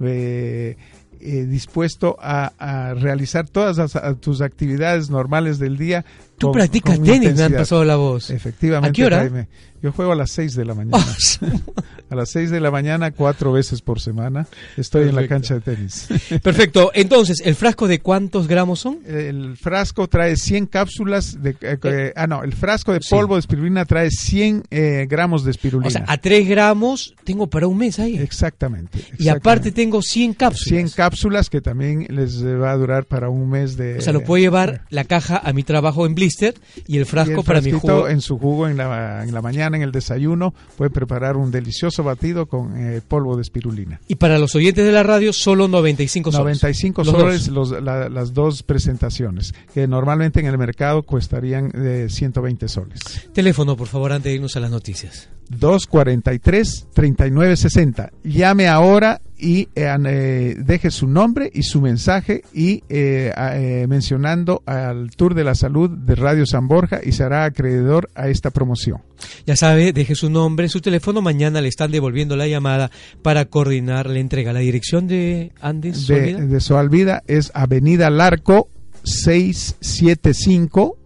[0.00, 0.76] eh,
[1.20, 6.04] eh, dispuesto a, a realizar todas las- a tus actividades normales del día.
[6.38, 7.59] Tú con- practicas con tenis, me han intensidad.
[7.61, 8.30] pasado la voz.
[8.30, 9.18] Efectivamente, ¿A qué hora?
[9.18, 9.48] Jaime.
[9.82, 10.98] Yo juego a las 6 de la mañana.
[12.10, 14.46] a las 6 de la mañana, cuatro veces por semana.
[14.76, 16.08] Estoy en la cancha de tenis.
[16.42, 16.90] Perfecto.
[16.94, 18.98] Entonces, ¿el frasco de cuántos gramos son?
[19.06, 21.50] El frasco trae 100 cápsulas de...
[21.60, 23.08] eh, eh, ah, no, el frasco de Sí.
[23.14, 25.88] polvo de espirulina trae 100 eh, gramos de espirulina.
[25.88, 28.18] O sea, a 3 gramos tengo para un mes ahí.
[28.18, 30.64] exactamente, Y aparte tengo 100 cápsulas.
[30.68, 33.96] 100 cápsulas que también les va a durar para un mes de...
[33.98, 36.54] O sea, lo puedo llevar la caja a mi trabajo en blister
[36.86, 38.08] y el y frasco el para mi jugo.
[38.08, 42.02] en su jugo en la, en la mañana, en el desayuno, puede preparar un delicioso
[42.02, 44.00] batido con eh, polvo de espirulina.
[44.09, 46.61] Y para los oyentes de la radio, solo 95 soles.
[46.61, 52.06] 95 Los soles los- la- las dos presentaciones, que normalmente en el mercado costarían eh,
[52.11, 53.00] 120 soles.
[53.33, 55.28] Teléfono, por favor, antes de irnos a las noticias.
[55.50, 58.10] 243-3960.
[58.22, 64.62] Llame ahora y eh, eh, deje su nombre y su mensaje y eh, eh, mencionando
[64.66, 68.98] al Tour de la Salud de Radio San Borja y será acreedor a esta promoción.
[69.46, 72.90] Ya sabe, deje su nombre, su teléfono, mañana le están devolviendo la llamada
[73.22, 74.52] para coordinar la entrega.
[74.52, 78.68] La dirección de Andes De, de Soalvida es Avenida Larco
[79.04, 80.98] 675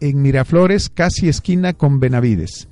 [0.00, 2.69] en Miraflores, casi esquina con Benavides.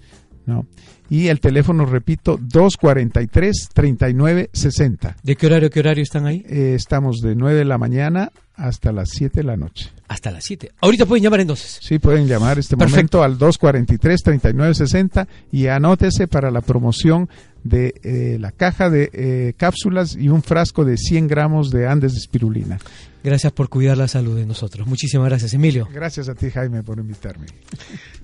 [0.49, 0.67] ¿No?
[1.11, 5.15] Y el teléfono, repito, 243-3960.
[5.23, 6.43] ¿De qué horario, qué horario están ahí?
[6.49, 9.91] Eh, estamos de 9 de la mañana hasta las 7 de la noche.
[10.09, 10.73] Hasta las 7.
[10.81, 11.79] Ahorita pueden llamar entonces.
[11.81, 13.19] Sí, pueden llamar este Perfecto.
[13.19, 17.29] momento al 243-3960 y anótese para la promoción
[17.63, 22.13] de eh, la caja de eh, cápsulas y un frasco de 100 gramos de Andes
[22.13, 22.79] de espirulina.
[23.23, 24.87] Gracias por cuidar la salud de nosotros.
[24.87, 25.89] Muchísimas gracias, Emilio.
[25.93, 27.47] Gracias a ti, Jaime, por invitarme.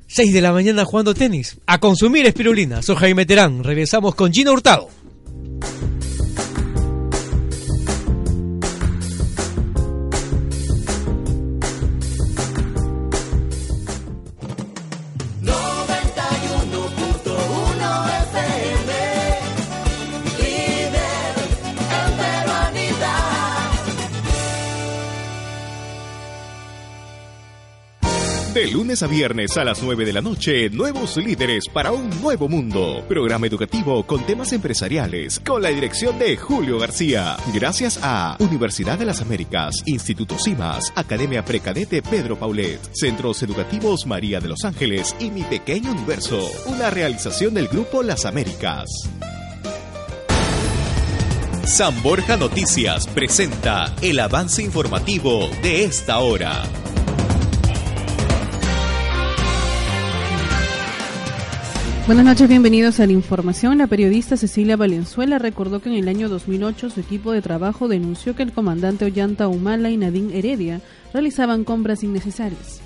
[0.06, 1.56] 6 de la mañana jugando tenis.
[1.66, 2.82] A consumir espirulina.
[2.82, 3.64] Soy Jaime Terán.
[3.64, 4.88] Regresamos con Gina Hurtado.
[28.54, 32.48] De lunes a viernes a las 9 de la noche, nuevos líderes para un nuevo
[32.48, 33.04] mundo.
[33.08, 37.36] Programa educativo con temas empresariales, con la dirección de Julio García.
[37.52, 44.38] Gracias a Universidad de las Américas, Instituto CIMAS, Academia Precadete Pedro Paulet, Centros Educativos María
[44.38, 46.48] de los Ángeles y Mi Pequeño Universo.
[46.66, 48.88] Una realización del Grupo Las Américas.
[51.64, 56.62] San Borja Noticias presenta el avance informativo de esta hora.
[62.06, 63.78] Buenas noches, bienvenidos a la información.
[63.78, 68.36] La periodista Cecilia Valenzuela recordó que en el año 2008 su equipo de trabajo denunció
[68.36, 70.82] que el comandante Ollanta Humala y Nadine Heredia
[71.14, 72.83] realizaban compras innecesarias.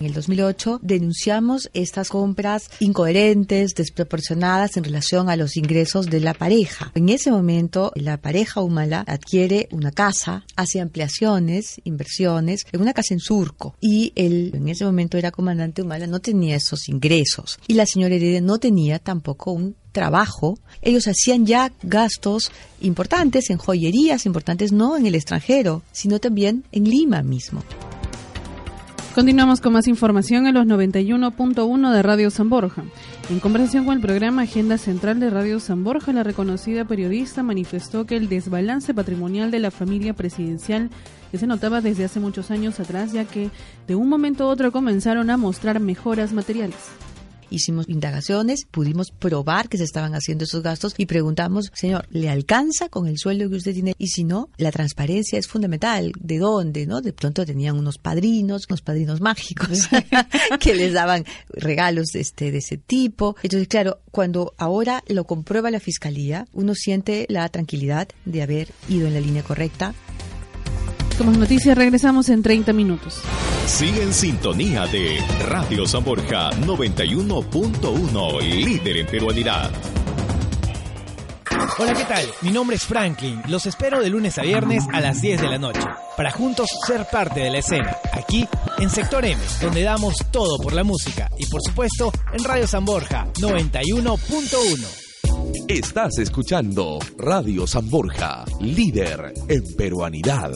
[0.00, 6.32] En el 2008 denunciamos estas compras incoherentes, desproporcionadas en relación a los ingresos de la
[6.32, 6.90] pareja.
[6.94, 13.12] En ese momento, la pareja Humala adquiere una casa, hace ampliaciones, inversiones, en una casa
[13.12, 13.74] en Surco.
[13.78, 17.58] Y él, en ese momento era comandante Humala, no tenía esos ingresos.
[17.68, 23.58] Y la señora Heredia no tenía tampoco un trabajo, ellos hacían ya gastos importantes en
[23.58, 27.62] joyerías, importantes no en el extranjero, sino también en Lima mismo.
[29.14, 32.84] Continuamos con más información en los 91.1 de Radio San Borja.
[33.28, 38.06] En conversación con el programa Agenda Central de Radio San Borja, la reconocida periodista manifestó
[38.06, 40.90] que el desbalance patrimonial de la familia presidencial
[41.32, 43.50] que se notaba desde hace muchos años atrás, ya que
[43.88, 46.78] de un momento a otro comenzaron a mostrar mejoras materiales.
[47.50, 52.88] Hicimos indagaciones, pudimos probar que se estaban haciendo esos gastos y preguntamos, señor, ¿le alcanza
[52.88, 53.94] con el sueldo que usted tiene?
[53.98, 56.12] Y si no, la transparencia es fundamental.
[56.18, 56.86] ¿De dónde?
[56.86, 57.00] ¿No?
[57.00, 59.88] De pronto tenían unos padrinos, unos padrinos mágicos
[60.60, 63.36] que les daban regalos este, de ese tipo.
[63.42, 69.06] Entonces, claro, cuando ahora lo comprueba la fiscalía, uno siente la tranquilidad de haber ido
[69.06, 69.94] en la línea correcta,
[71.20, 73.20] Como noticias regresamos en 30 minutos.
[73.66, 79.70] Sigue en sintonía de Radio San Borja 91.1, líder en peruanidad.
[81.78, 82.24] Hola, ¿qué tal?
[82.40, 83.42] Mi nombre es Franklin.
[83.48, 85.82] Los espero de lunes a viernes a las 10 de la noche
[86.16, 90.72] para juntos ser parte de la escena, aquí en Sector M, donde damos todo por
[90.72, 95.09] la música y por supuesto en Radio San Borja 91.1.
[95.68, 100.52] Estás escuchando Radio San Borja, líder en peruanidad.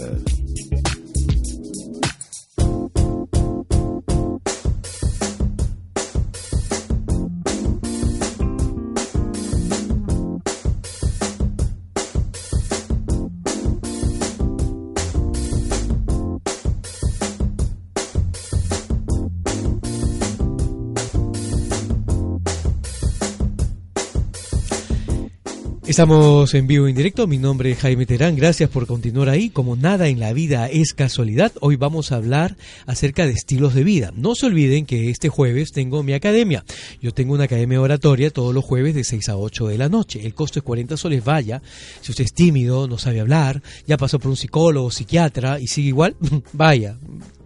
[25.95, 29.49] Estamos en vivo en directo, mi nombre es Jaime Terán, gracias por continuar ahí.
[29.49, 33.85] Como nada en la vida es casualidad, hoy vamos a hablar acerca de estilos de
[33.85, 34.13] vida.
[34.17, 36.65] No se olviden que este jueves tengo mi academia.
[37.01, 40.27] Yo tengo una academia oratoria todos los jueves de 6 a 8 de la noche.
[40.27, 41.63] El costo es 40 soles, vaya.
[42.01, 45.91] Si usted es tímido, no sabe hablar, ya pasó por un psicólogo, psiquiatra y sigue
[45.91, 46.17] igual,
[46.53, 46.99] vaya,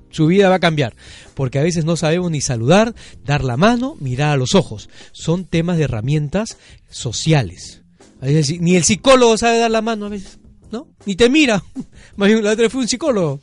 [0.09, 0.95] su vida va a cambiar,
[1.35, 2.95] porque a veces no sabemos ni saludar,
[3.27, 4.89] dar la mano, mirar a los ojos.
[5.13, 6.57] Son temas de herramientas
[6.89, 7.83] sociales.
[8.21, 10.39] Veces, ni el psicólogo sabe dar la mano a veces,
[10.71, 10.89] ¿no?
[11.07, 11.63] Ni te mira.
[12.17, 13.41] Más bien, la otra fue un psicólogo.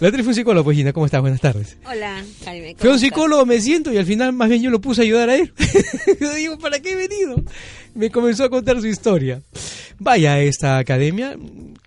[0.00, 1.20] La tri fue un psicólogo, pues Gina, ¿cómo estás?
[1.20, 1.76] Buenas tardes.
[1.88, 2.74] Hola, Jaime.
[2.76, 5.30] Fue un psicólogo, me siento y al final más bien yo lo puse a ayudar
[5.30, 5.52] a él.
[6.20, 7.36] yo digo, ¿para qué he venido?
[7.94, 9.40] Me comenzó a contar su historia.
[9.98, 11.36] Vaya a esta academia,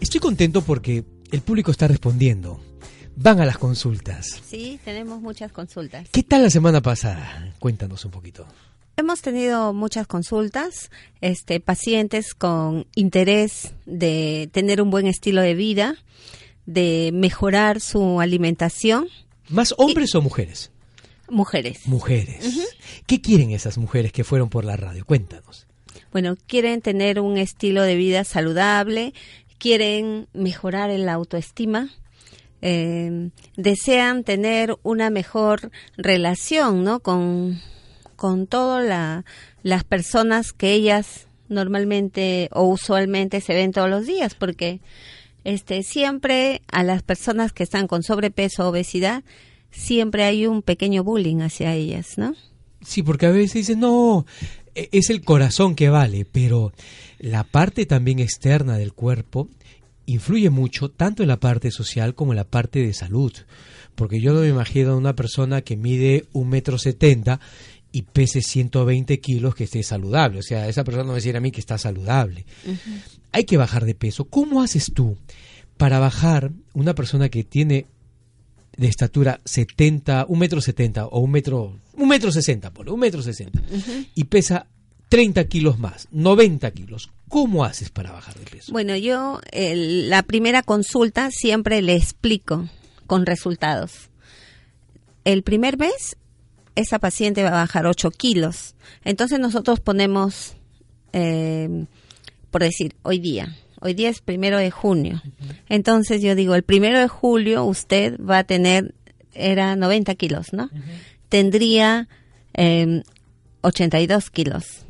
[0.00, 2.60] Estoy contento porque el público está respondiendo.
[3.16, 4.40] Van a las consultas.
[4.46, 6.08] Sí, tenemos muchas consultas.
[6.10, 7.54] ¿Qué tal la semana pasada?
[7.58, 8.46] Cuéntanos un poquito.
[9.00, 10.90] Hemos tenido muchas consultas,
[11.22, 15.96] este, pacientes con interés de tener un buen estilo de vida,
[16.66, 19.08] de mejorar su alimentación,
[19.48, 20.70] ¿Más hombres o mujeres?
[21.30, 21.88] mujeres.
[21.88, 22.74] Mujeres.
[23.06, 25.06] ¿Qué quieren esas mujeres que fueron por la radio?
[25.06, 25.66] Cuéntanos.
[26.12, 29.14] Bueno, quieren tener un estilo de vida saludable,
[29.56, 31.88] quieren mejorar la autoestima,
[32.60, 37.00] eh, desean tener una mejor relación, ¿no?
[37.00, 37.62] Con,
[38.20, 39.24] con todas la,
[39.62, 44.80] las personas que ellas normalmente o usualmente se ven todos los días, porque
[45.44, 49.24] este siempre a las personas que están con sobrepeso o obesidad
[49.70, 52.34] siempre hay un pequeño bullying hacia ellas, ¿no?
[52.82, 54.26] Sí, porque a veces dicen, no,
[54.74, 56.74] e- es el corazón que vale, pero
[57.20, 59.48] la parte también externa del cuerpo
[60.04, 63.32] influye mucho, tanto en la parte social como en la parte de salud.
[63.94, 67.40] Porque yo no me imagino a una persona que mide un metro setenta
[67.92, 70.38] y pese 120 kilos que esté saludable.
[70.38, 72.46] O sea, esa persona no me va a decir a mí que está saludable.
[73.32, 74.24] Hay que bajar de peso.
[74.24, 75.16] ¿Cómo haces tú
[75.76, 77.86] para bajar una persona que tiene
[78.76, 83.22] de estatura 70, un metro 70 o un metro, un metro 60, por un metro
[83.22, 83.60] 60
[84.14, 84.66] y pesa
[85.08, 87.10] 30 kilos más, 90 kilos.
[87.28, 88.72] ¿Cómo haces para bajar de peso?
[88.72, 92.68] Bueno, yo la primera consulta siempre le explico
[93.06, 94.08] con resultados.
[95.24, 96.16] El primer mes,
[96.74, 98.74] esa paciente va a bajar 8 kilos.
[99.04, 100.54] Entonces nosotros ponemos,
[101.12, 101.86] eh,
[102.50, 103.56] por decir, hoy día.
[103.80, 105.22] Hoy día es primero de junio.
[105.68, 108.94] Entonces yo digo, el primero de julio usted va a tener,
[109.32, 110.68] era 90 kilos, ¿no?
[111.30, 112.08] Tendría
[112.54, 113.02] eh,
[113.62, 114.84] 82 kilos.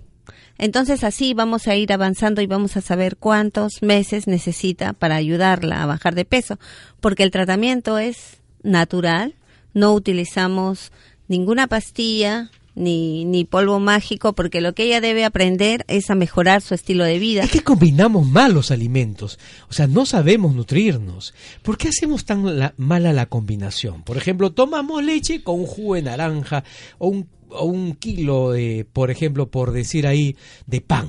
[0.58, 5.82] Entonces así vamos a ir avanzando y vamos a saber cuántos meses necesita para ayudarla
[5.82, 6.58] a bajar de peso,
[7.00, 9.34] porque el tratamiento es natural,
[9.72, 10.92] no utilizamos
[11.30, 16.60] ninguna pastilla ni, ni polvo mágico, porque lo que ella debe aprender es a mejorar
[16.60, 17.42] su estilo de vida.
[17.44, 21.32] Es que combinamos mal los alimentos, o sea, no sabemos nutrirnos.
[21.62, 24.02] ¿Por qué hacemos tan la- mala la combinación?
[24.02, 26.64] Por ejemplo, tomamos leche con un jugo de naranja
[26.98, 31.08] o un, o un kilo de, por ejemplo, por decir ahí, de pan.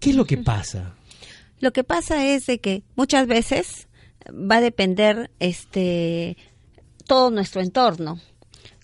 [0.00, 0.94] ¿Qué es lo que pasa?
[1.60, 3.88] Lo que pasa es de que muchas veces
[4.30, 6.36] va a depender este
[7.06, 8.20] todo nuestro entorno,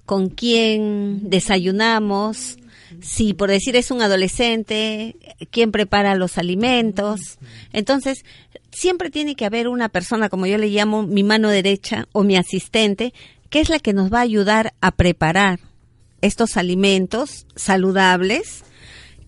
[0.06, 2.58] con quién desayunamos,
[3.00, 5.16] si por decir es un adolescente,
[5.50, 7.38] quién prepara los alimentos.
[7.72, 8.24] Entonces,
[8.70, 12.36] siempre tiene que haber una persona, como yo le llamo, mi mano derecha o mi
[12.36, 13.12] asistente,
[13.50, 15.60] que es la que nos va a ayudar a preparar
[16.20, 18.64] estos alimentos saludables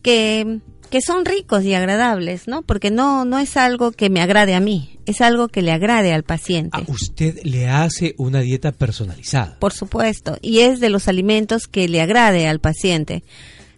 [0.03, 0.61] que,
[0.95, 2.63] que son ricos y agradables, ¿no?
[2.63, 6.13] Porque no, no es algo que me agrade a mí, es algo que le agrade
[6.13, 6.79] al paciente.
[6.79, 9.59] A usted le hace una dieta personalizada.
[9.59, 13.25] Por supuesto, y es de los alimentos que le agrade al paciente.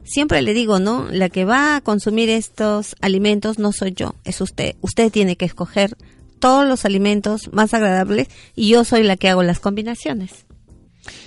[0.05, 1.09] Siempre le digo, ¿no?
[1.11, 4.75] La que va a consumir estos alimentos no soy yo, es usted.
[4.83, 5.97] Usted tiene que escoger
[6.39, 10.45] todos los alimentos más agradables y yo soy la que hago las combinaciones.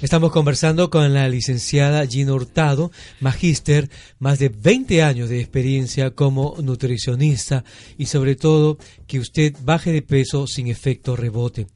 [0.01, 6.55] Estamos conversando con la licenciada Gina Hurtado, magíster, más de 20 años de experiencia como
[6.61, 7.63] nutricionista
[7.97, 8.77] y sobre todo
[9.07, 11.67] que usted baje de peso sin efecto rebote.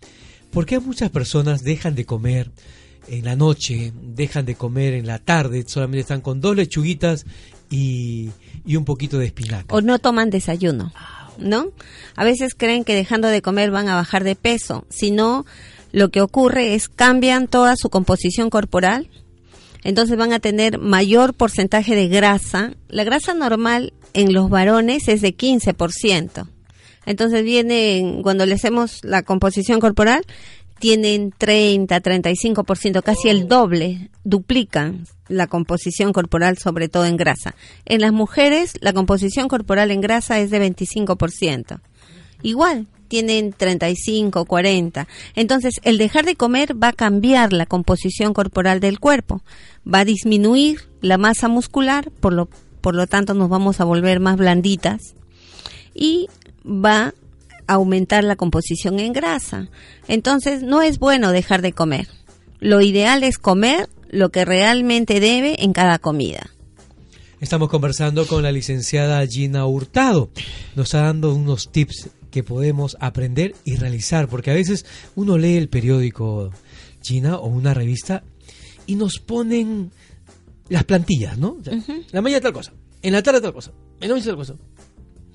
[0.52, 2.52] ¿Por qué muchas personas dejan de comer
[3.08, 7.26] en la noche, dejan de comer en la tarde, solamente están con dos lechuguitas
[7.70, 8.30] y,
[8.66, 9.76] un poquito de espinaca?
[9.76, 10.94] o no toman desayuno,
[11.38, 11.72] ¿no?
[12.16, 15.46] A veces creen que dejando de comer van a bajar de peso, sino
[15.94, 19.10] lo que ocurre es cambian toda su composición corporal,
[19.84, 22.74] entonces van a tener mayor porcentaje de grasa.
[22.90, 26.48] La grasa normal en los varones es de 15%.
[27.06, 30.24] Entonces vienen, cuando le hacemos la composición corporal,
[30.80, 37.56] tienen 30, 35%, casi el doble, duplican la composición corporal, sobre todo en grasa.
[37.86, 41.82] En las mujeres, la composición corporal en grasa es de 25%.
[42.42, 45.08] Igual, tienen 35, 40.
[45.36, 49.44] Entonces, el dejar de comer va a cambiar la composición corporal del cuerpo,
[49.86, 52.50] va a disminuir la masa muscular, por lo,
[52.82, 55.14] por lo tanto nos vamos a volver más blanditas
[55.94, 56.28] y
[56.66, 57.14] va
[57.68, 59.70] aumentar la composición en grasa.
[60.08, 62.08] Entonces, no es bueno dejar de comer.
[62.60, 66.50] Lo ideal es comer lo que realmente debe en cada comida.
[67.40, 70.32] Estamos conversando con la licenciada Gina Hurtado.
[70.76, 75.56] Nos está dando unos tips que podemos aprender y realizar, porque a veces uno lee
[75.56, 76.50] el periódico
[77.04, 78.24] Gina o una revista
[78.88, 79.92] y nos ponen
[80.68, 81.58] las plantillas, ¿no?
[81.60, 82.74] O sea, En la mañana tal cosa,
[83.04, 83.72] en la tarde tal cosa,
[84.02, 84.56] en la noche tal cosa.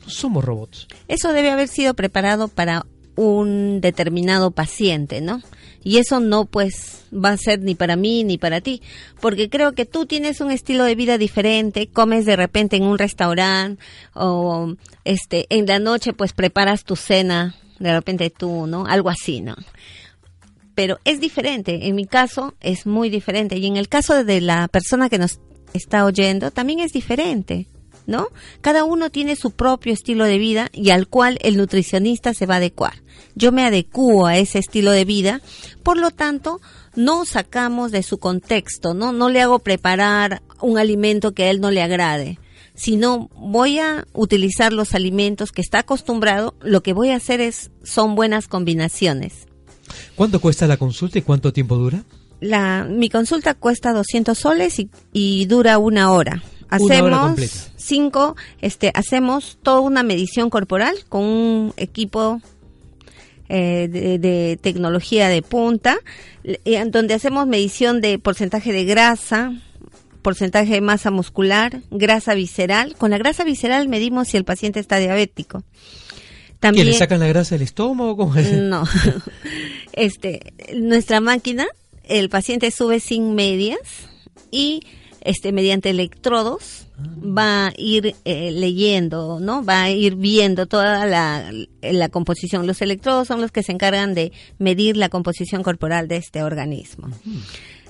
[0.03, 0.89] No somos robots.
[1.07, 2.85] Eso debe haber sido preparado para
[3.15, 5.41] un determinado paciente, ¿no?
[5.85, 8.83] Y eso no pues va a ser ni para mí ni para ti,
[9.21, 12.99] porque creo que tú tienes un estilo de vida diferente, comes de repente en un
[12.99, 13.83] restaurante
[14.15, 14.75] o
[15.05, 18.87] este en la noche pues preparas tu cena, de repente tú, ¿no?
[18.87, 19.55] Algo así, ¿no?
[20.75, 24.69] Pero es diferente, en mi caso es muy diferente y en el caso de la
[24.69, 25.41] persona que nos
[25.73, 27.67] está oyendo también es diferente.
[28.09, 28.29] ¿No?
[28.63, 32.55] Cada uno tiene su propio estilo de vida y al cual el nutricionista se va
[32.55, 33.03] a adecuar.
[33.37, 35.43] Yo me adecuo a ese estilo de vida,
[35.85, 36.61] por lo tanto,
[36.97, 39.13] no sacamos de su contexto, ¿no?
[39.13, 42.41] No le hago preparar un alimento que a él no le agrade
[42.75, 47.73] sino voy a utilizar los alimentos que está acostumbrado, lo que voy a hacer es
[47.83, 49.49] son buenas combinaciones.
[50.15, 52.05] ¿Cuánto cuesta la consulta y cuánto tiempo dura?
[52.41, 56.41] La, mi consulta cuesta 200 soles y, y dura una hora.
[56.71, 62.41] Hacemos cinco, este, hacemos toda una medición corporal con un equipo
[63.49, 65.99] eh, de, de tecnología de punta,
[66.45, 69.53] eh, en donde hacemos medición de porcentaje de grasa,
[70.21, 72.95] porcentaje de masa muscular, grasa visceral.
[72.97, 75.61] Con la grasa visceral medimos si el paciente está diabético.
[75.61, 78.17] ¿Que También, le sacan la grasa del estómago?
[78.17, 78.53] ¿Cómo es?
[78.53, 78.85] no.
[79.93, 81.67] este, nuestra máquina,
[82.05, 83.79] el paciente sube sin medias
[84.51, 84.83] y
[85.21, 89.65] este mediante electrodos va a ir eh, leyendo, ¿no?
[89.65, 91.51] Va a ir viendo toda la,
[91.83, 92.67] la composición.
[92.67, 97.09] Los electrodos son los que se encargan de medir la composición corporal de este organismo.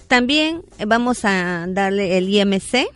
[0.08, 2.86] También vamos a darle el IMC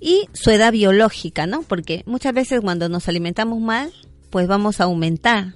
[0.00, 1.62] y su edad biológica, ¿no?
[1.62, 3.92] Porque muchas veces cuando nos alimentamos mal,
[4.30, 5.54] pues vamos a aumentar.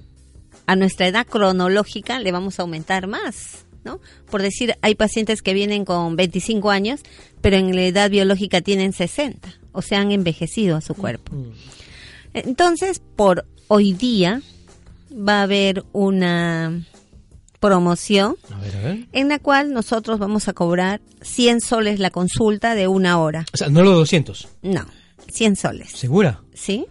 [0.67, 4.01] A nuestra edad cronológica le vamos a aumentar más, ¿no?
[4.31, 7.01] Por decir, hay pacientes que vienen con 25 años,
[7.41, 11.33] pero en la edad biológica tienen 60, o sea, han envejecido a su cuerpo.
[12.35, 14.43] Entonces, por hoy día
[15.13, 16.87] va a haber una
[17.59, 19.07] promoción A ver, a ver.
[19.13, 23.45] en la cual nosotros vamos a cobrar 100 soles la consulta de una hora.
[23.53, 24.49] O sea, no los 200.
[24.63, 24.87] No,
[25.31, 25.91] 100 soles.
[25.91, 26.41] ¿Segura?
[26.55, 26.87] ¿Sí?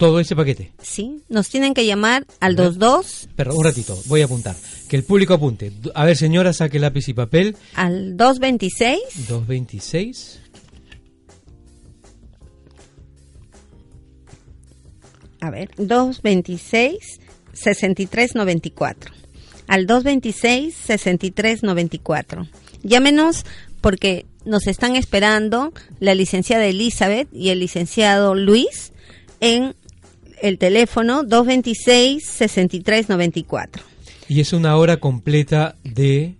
[0.00, 0.72] Todo ese paquete.
[0.82, 1.20] Sí.
[1.28, 2.70] Nos tienen que llamar al A ver.
[2.70, 4.56] 22 Perdón, un ratito, voy a apuntar.
[4.88, 5.72] Que el público apunte.
[5.94, 7.54] A ver, señora, saque lápiz y papel.
[7.74, 8.98] al 226
[9.28, 10.40] 226.
[15.42, 17.20] a ver, 226
[17.52, 19.12] 6394.
[19.66, 22.46] Al 226 6394.
[22.82, 23.44] Llámenos
[23.82, 28.92] porque nos están esperando la licenciada Elizabeth y el licenciado Luis
[29.40, 29.74] en
[30.42, 33.82] el teléfono 226 6394.
[34.28, 36.36] Y es una hora completa de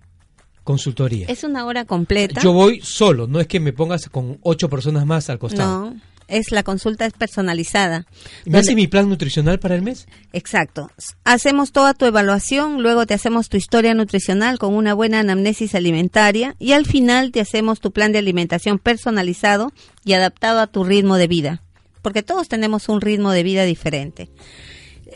[0.63, 1.27] consultoría.
[1.27, 2.41] Es una hora completa.
[2.41, 5.91] Yo voy solo, no es que me pongas con ocho personas más al costado.
[5.91, 8.05] No, es la consulta es personalizada.
[8.45, 10.07] ¿Me hace mi plan nutricional para el mes?
[10.31, 10.89] Exacto.
[11.25, 16.55] Hacemos toda tu evaluación, luego te hacemos tu historia nutricional con una buena anamnesis alimentaria
[16.57, 19.73] y al final te hacemos tu plan de alimentación personalizado
[20.05, 21.61] y adaptado a tu ritmo de vida,
[22.01, 24.29] porque todos tenemos un ritmo de vida diferente.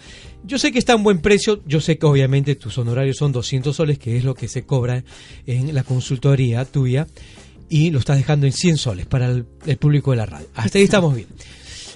[0.45, 3.31] Yo sé que está a un buen precio, yo sé que obviamente tus honorarios son
[3.31, 5.03] 200 soles, que es lo que se cobra
[5.45, 7.07] en la consultoría tuya,
[7.69, 10.47] y lo estás dejando en 100 soles para el, el público de la radio.
[10.55, 11.27] Hasta ahí estamos bien.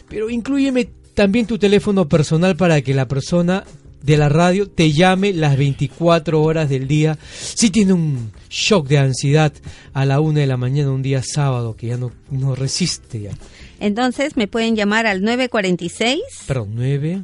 [0.10, 3.64] Pero inclúyeme también tu teléfono personal para que la persona
[4.02, 7.18] de la radio te llame las 24 horas del día.
[7.32, 9.52] Si tiene un shock de ansiedad
[9.94, 13.32] a la una de la mañana un día sábado que ya no, no resiste ya.
[13.80, 17.24] Entonces me pueden llamar al 946 Perdón, 9,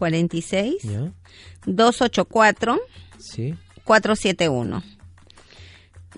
[0.00, 1.12] 46 ya,
[1.66, 2.80] 284
[3.18, 3.54] sí.
[3.84, 4.82] 471.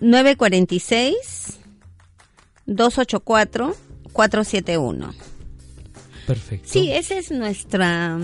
[0.00, 1.58] 946
[2.66, 3.76] 284
[4.12, 5.14] 471.
[6.28, 6.68] Perfecto.
[6.70, 8.20] Sí, esa es nuestra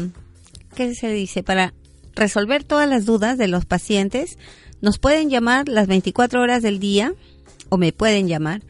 [0.77, 1.43] ¿qué se dice?
[1.43, 1.75] Para
[2.15, 4.39] resolver todas las dudas de los pacientes,
[4.81, 7.15] nos pueden llamar las 24 horas del día
[7.69, 8.63] o me pueden llamar.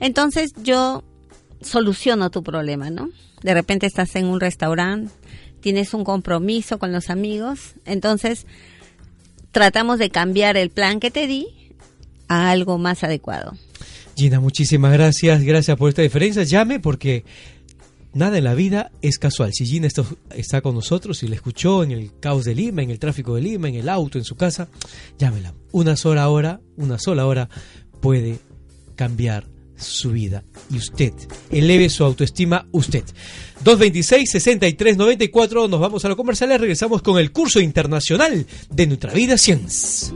[0.00, 1.04] Entonces yo
[1.60, 3.10] soluciono tu problema, ¿no?
[3.44, 5.12] De repente estás en un restaurante,
[5.62, 8.46] tienes un compromiso con los amigos, entonces
[9.52, 11.46] tratamos de cambiar el plan que te di
[12.28, 13.52] a algo más adecuado.
[14.16, 15.42] Gina, muchísimas gracias.
[15.42, 16.42] Gracias por esta diferencia.
[16.42, 17.24] Llame porque
[18.12, 19.52] nada en la vida es casual.
[19.52, 19.88] Si Gina
[20.30, 23.42] está, con nosotros y la escuchó en el caos de Lima, en el tráfico de
[23.42, 24.68] Lima, en el auto, en su casa,
[25.18, 25.54] llámela.
[25.72, 27.48] Una sola hora, una sola hora
[28.00, 28.38] puede
[28.96, 29.46] cambiar
[29.82, 30.42] su vida.
[30.70, 31.12] Y usted,
[31.50, 33.04] eleve su autoestima usted.
[33.64, 40.12] 226-6394, nos vamos a lo comercial y regresamos con el curso internacional de Nutravida Science.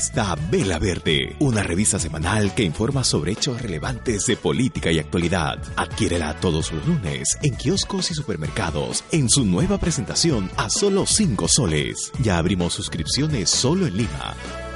[0.00, 5.58] Revista Vela Verde, una revista semanal que informa sobre hechos relevantes de política y actualidad.
[5.76, 11.48] Adquiérela todos los lunes en kioscos y supermercados en su nueva presentación a solo 5
[11.48, 12.12] soles.
[12.22, 14.69] Ya abrimos suscripciones solo en Lima.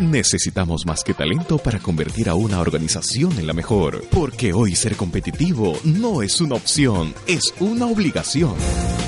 [0.00, 4.96] Necesitamos más que talento para convertir a una organización en la mejor, porque hoy ser
[4.96, 8.54] competitivo no es una opción, es una obligación.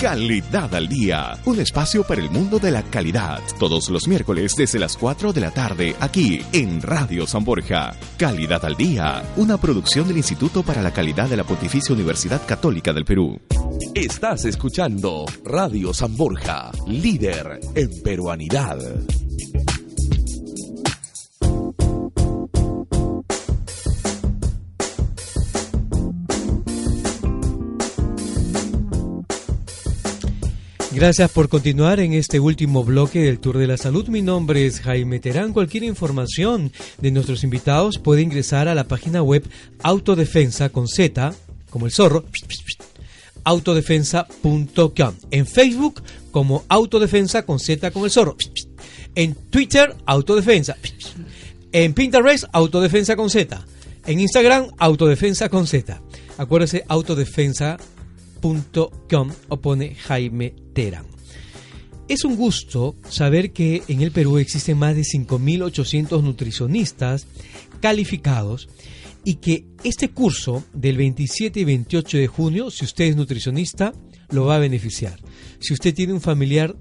[0.01, 4.79] Calidad al día, un espacio para el mundo de la calidad, todos los miércoles desde
[4.79, 7.97] las 4 de la tarde aquí en Radio San Borja.
[8.19, 12.93] Calidad al día, una producción del Instituto para la Calidad de la Pontificia Universidad Católica
[12.93, 13.41] del Perú.
[13.95, 18.79] Estás escuchando Radio San Borja, líder en peruanidad.
[30.95, 34.07] Gracias por continuar en este último bloque del Tour de la Salud.
[34.07, 35.53] Mi nombre es Jaime Terán.
[35.53, 36.71] Cualquier información
[37.01, 39.45] de nuestros invitados puede ingresar a la página web
[39.83, 41.35] Autodefensa con Z,
[41.69, 42.25] como el zorro,
[43.43, 45.15] autodefensa.com.
[45.33, 48.37] En Facebook como Autodefensa con Z como el zorro.
[49.17, 50.77] En Twitter, Autodefensa.
[51.73, 53.67] En Pinterest, Autodefensa con Z.
[54.07, 56.01] En Instagram, Autodefensa con Z.
[56.39, 57.94] Acuérdese, autodefensa.com
[59.95, 61.07] Jaime Terán.
[62.09, 67.27] Es un gusto saber que en el Perú existen más de 5.800 nutricionistas
[67.81, 68.69] calificados
[69.25, 73.95] y que este curso del 27 y 28 de junio, si usted es nutricionista,
[74.29, 75.19] lo va a beneficiar.
[75.59, 76.77] Si usted tiene un familiar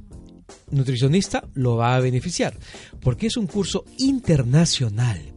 [0.72, 2.60] nutricionista, lo va a beneficiar,
[3.00, 5.33] porque es un curso internacional.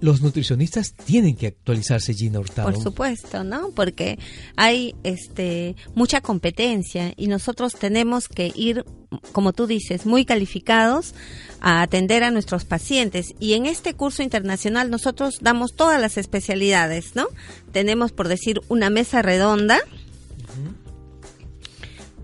[0.00, 2.70] Los nutricionistas tienen que actualizarse, Gina Hurtado.
[2.70, 3.70] Por supuesto, ¿no?
[3.70, 4.18] Porque
[4.56, 8.84] hay este mucha competencia y nosotros tenemos que ir,
[9.32, 11.14] como tú dices, muy calificados
[11.60, 13.34] a atender a nuestros pacientes.
[13.40, 17.26] Y en este curso internacional nosotros damos todas las especialidades, ¿no?
[17.72, 19.80] Tenemos, por decir, una mesa redonda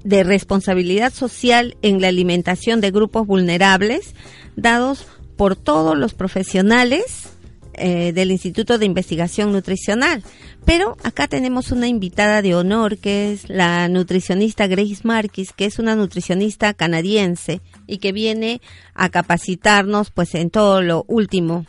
[0.05, 4.15] de responsabilidad social en la alimentación de grupos vulnerables,
[4.55, 5.07] dados
[5.37, 7.24] por todos los profesionales
[7.79, 10.23] eh, del Instituto de Investigación Nutricional.
[10.65, 15.79] Pero acá tenemos una invitada de honor que es la nutricionista Grace Marquis, que es
[15.79, 18.61] una nutricionista canadiense y que viene
[18.95, 21.67] a capacitarnos pues en todo lo último.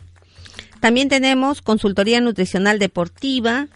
[0.79, 3.67] También tenemos consultoría nutricional deportiva,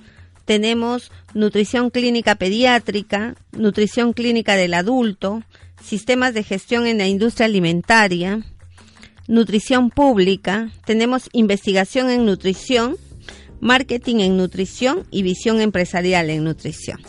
[0.46, 5.44] tenemos nutrición clínica pediátrica, nutrición clínica del adulto,
[5.84, 8.40] sistemas de gestión en la industria alimentaria,
[9.30, 12.98] nutrición pública, tenemos investigación en nutrición,
[13.62, 17.00] marketing en nutrición y visión empresarial en nutrición.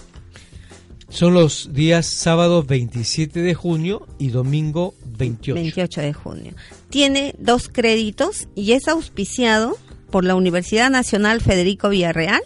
[1.09, 5.55] Son los días sábado 27 de junio y domingo 28.
[5.55, 6.53] 28 de junio.
[6.91, 9.77] Tiene dos créditos y es auspiciado
[10.11, 12.43] por la Universidad Nacional Federico Villarreal,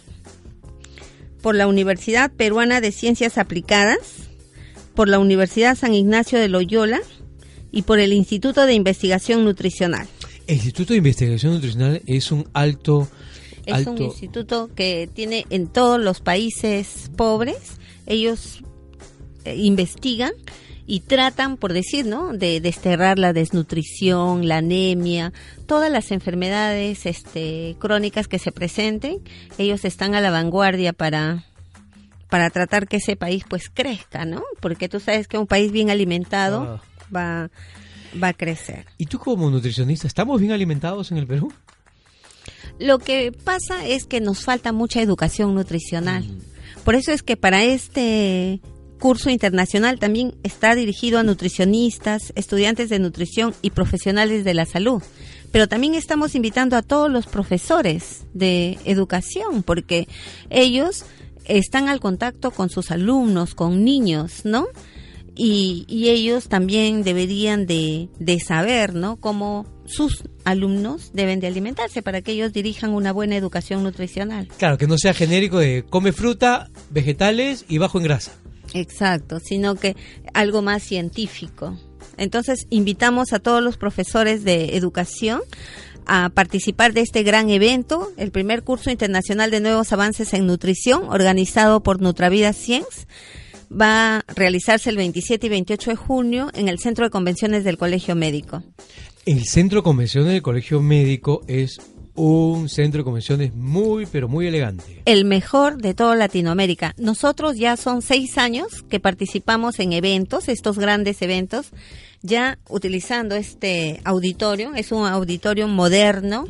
[1.41, 4.29] por la Universidad Peruana de Ciencias Aplicadas,
[4.95, 7.01] por la Universidad San Ignacio de Loyola
[7.75, 10.07] y por el Instituto de Investigación Nutricional.
[10.47, 13.07] El Instituto de Investigación Nutricional es un alto...
[13.65, 17.57] Es alto un instituto que tiene en todos los países pobres,
[18.05, 18.61] ellos
[19.43, 20.31] eh, investigan
[20.87, 22.31] y tratan, por decir, ¿no?
[22.31, 25.33] De desterrar la desnutrición, la anemia,
[25.65, 29.17] todas las enfermedades este, crónicas que se presenten,
[29.57, 31.43] ellos están a la vanguardia para
[32.29, 34.43] para tratar que ese país pues crezca, ¿no?
[34.59, 36.94] Porque tú sabes que un país bien alimentado Ah.
[37.13, 37.49] Va
[38.21, 38.85] va a crecer.
[38.97, 41.51] ¿Y tú como nutricionista, estamos bien alimentados en el Perú?
[42.79, 46.25] Lo que pasa es que nos falta mucha educación nutricional.
[46.83, 48.61] Por eso es que para este
[48.99, 55.01] curso internacional también está dirigido a nutricionistas, estudiantes de nutrición y profesionales de la salud.
[55.51, 60.05] pero también estamos invitando a todos los profesores de educación, porque
[60.49, 61.05] ellos
[61.45, 64.67] están al contacto con sus alumnos, con niños, ¿no?
[65.35, 69.17] Y, y ellos también deberían de, de saber, ¿no?
[69.17, 74.47] Cómo sus alumnos deben de alimentarse para que ellos dirijan una buena educación nutricional.
[74.57, 78.31] Claro, que no sea genérico de come fruta, vegetales y bajo en grasa.
[78.73, 79.95] Exacto, sino que
[80.33, 81.77] algo más científico.
[82.17, 85.41] Entonces, invitamos a todos los profesores de educación
[86.05, 91.03] a participar de este gran evento, el primer curso internacional de nuevos avances en nutrición,
[91.09, 93.07] organizado por Nutravida Science.
[93.79, 97.77] Va a realizarse el 27 y 28 de junio en el Centro de Convenciones del
[97.77, 98.63] Colegio Médico.
[99.25, 101.79] El centro de convenciones del Colegio Médico es
[102.15, 105.01] un centro de convenciones muy, pero muy elegante.
[105.05, 106.93] el mejor de toda Latinoamérica.
[106.97, 111.71] Nosotros ya son seis años que participamos en eventos, estos grandes eventos,
[112.21, 116.45] ya utilizando este auditorio, es un auditorio moderno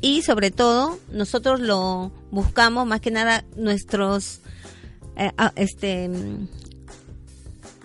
[0.00, 4.40] y sobre todo nosotros lo buscamos más que nada nuestros,
[5.16, 6.10] eh, ah, este,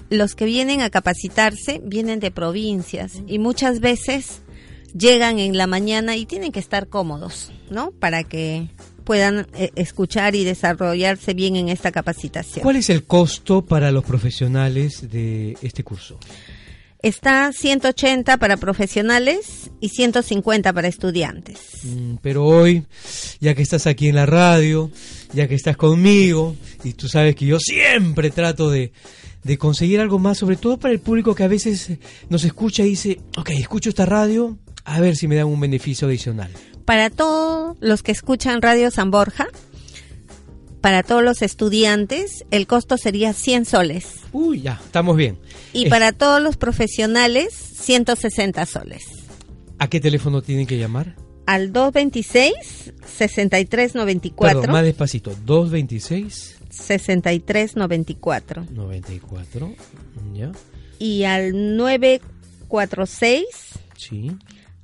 [0.10, 4.42] los que vienen a capacitarse vienen de provincias y muchas veces
[4.94, 7.92] llegan en la mañana y tienen que estar cómodos, ¿no?
[7.92, 8.70] Para que
[9.04, 12.62] puedan eh, escuchar y desarrollarse bien en esta capacitación.
[12.62, 16.20] ¿Cuál es el costo para los profesionales de este curso?
[17.04, 21.58] Está 180 para profesionales y 150 para estudiantes.
[21.84, 22.86] Mm, Pero hoy,
[23.40, 24.92] ya que estás aquí en la radio,
[25.34, 28.92] ya que estás conmigo, y tú sabes que yo siempre trato de,
[29.44, 31.92] de conseguir algo más, sobre todo para el público que a veces
[32.30, 36.08] nos escucha y dice, ok, escucho esta radio, a ver si me dan un beneficio
[36.08, 36.52] adicional.
[36.86, 39.48] Para todos los que escuchan Radio San Borja,
[40.82, 44.06] para todos los estudiantes, el costo sería 100 soles.
[44.32, 45.38] Uy, ya, estamos bien.
[45.74, 49.04] Y para todos los profesionales, 160 soles.
[49.80, 51.16] ¿A qué teléfono tienen que llamar?
[51.46, 54.36] Al 226-6394.
[54.40, 55.32] Perdón, más despacito.
[55.46, 58.66] 226 6394.
[58.70, 59.76] 94.
[60.34, 60.52] Ya,
[61.00, 63.46] Y al 946
[63.98, 64.32] sí,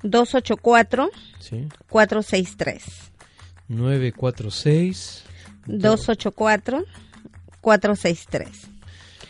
[0.02, 1.10] 284
[1.40, 1.66] sí.
[1.88, 2.82] 463.
[3.68, 5.22] 946.
[5.66, 6.84] 284
[7.60, 8.48] 463.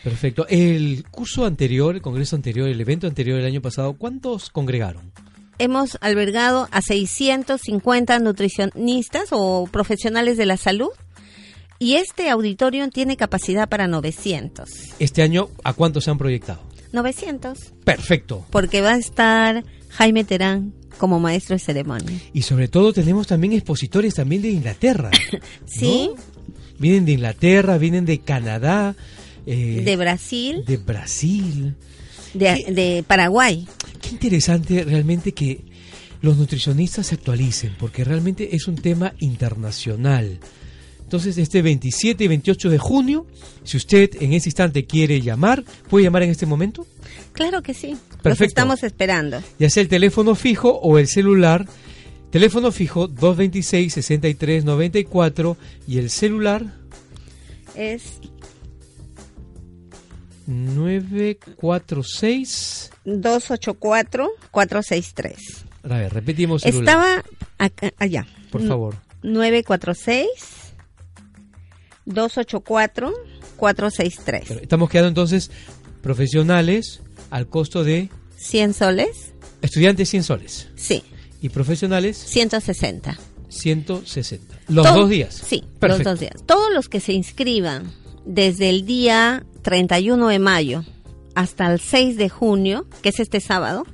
[0.03, 0.45] Perfecto.
[0.47, 5.11] El curso anterior, el congreso anterior, el evento anterior del año pasado, ¿cuántos congregaron?
[5.57, 10.91] Hemos albergado a 650 nutricionistas o profesionales de la salud
[11.79, 14.69] y este auditorio tiene capacidad para 900.
[14.99, 16.61] Este año, ¿a cuántos se han proyectado?
[16.91, 17.57] 900.
[17.83, 18.45] Perfecto.
[18.51, 22.19] Porque va a estar Jaime Terán como maestro de ceremonia.
[22.33, 25.11] Y sobre todo tenemos también expositores también de Inglaterra.
[25.65, 26.21] Sí, ¿no?
[26.79, 28.95] Vienen de Inglaterra, vienen de Canadá,
[29.51, 31.75] eh, de Brasil, de Brasil.
[32.33, 33.67] de, de Paraguay.
[34.01, 35.61] Qué interesante realmente que
[36.21, 40.37] los nutricionistas se actualicen, porque realmente es un tema internacional.
[41.01, 43.25] Entonces, este 27 y 28 de junio,
[43.63, 46.85] si usted en ese instante quiere llamar, puede llamar en este momento,
[47.33, 47.89] Claro que sí.
[47.91, 48.45] Los Perfecto.
[48.51, 49.41] estamos esperando.
[49.57, 51.65] ya sea el teléfono fijo o el celular.
[52.31, 55.55] Teléfono fijo 226-6394
[55.87, 56.65] y el celular
[57.75, 58.03] Es
[60.49, 62.91] 946.
[63.05, 65.37] 284 463.
[65.83, 66.83] A ver, repetimos celular.
[66.83, 67.23] Estaba
[67.57, 68.27] acá, allá.
[68.51, 68.95] Por favor.
[69.23, 70.27] 946
[72.05, 73.13] 284
[73.57, 74.45] 463.
[74.47, 75.51] Pero Estamos quedando entonces
[76.01, 79.33] profesionales al costo de 100 soles.
[79.61, 81.03] estudiantes 100 soles Sí,
[81.41, 83.17] y profesionales 160.
[83.49, 84.59] 160.
[84.69, 85.35] Los Todo- dos días.
[85.45, 85.87] Sí, Perfecto.
[85.87, 86.33] los dos días.
[86.45, 87.91] Todos los que se inscriban
[88.25, 90.83] desde el día 31 de mayo
[91.35, 93.85] hasta el 6 de junio, que es este sábado,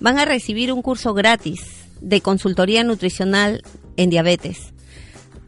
[0.00, 1.62] van a recibir un curso gratis
[2.00, 3.62] de consultoría nutricional
[3.96, 4.72] en diabetes,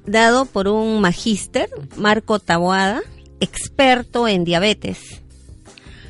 [0.07, 3.03] dado por un magíster, Marco Taboada,
[3.41, 5.23] experto en diabetes.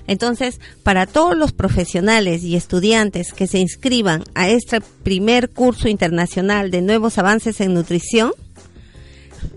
[0.07, 6.71] Entonces, para todos los profesionales y estudiantes que se inscriban a este primer curso internacional
[6.71, 8.33] de nuevos avances en nutrición,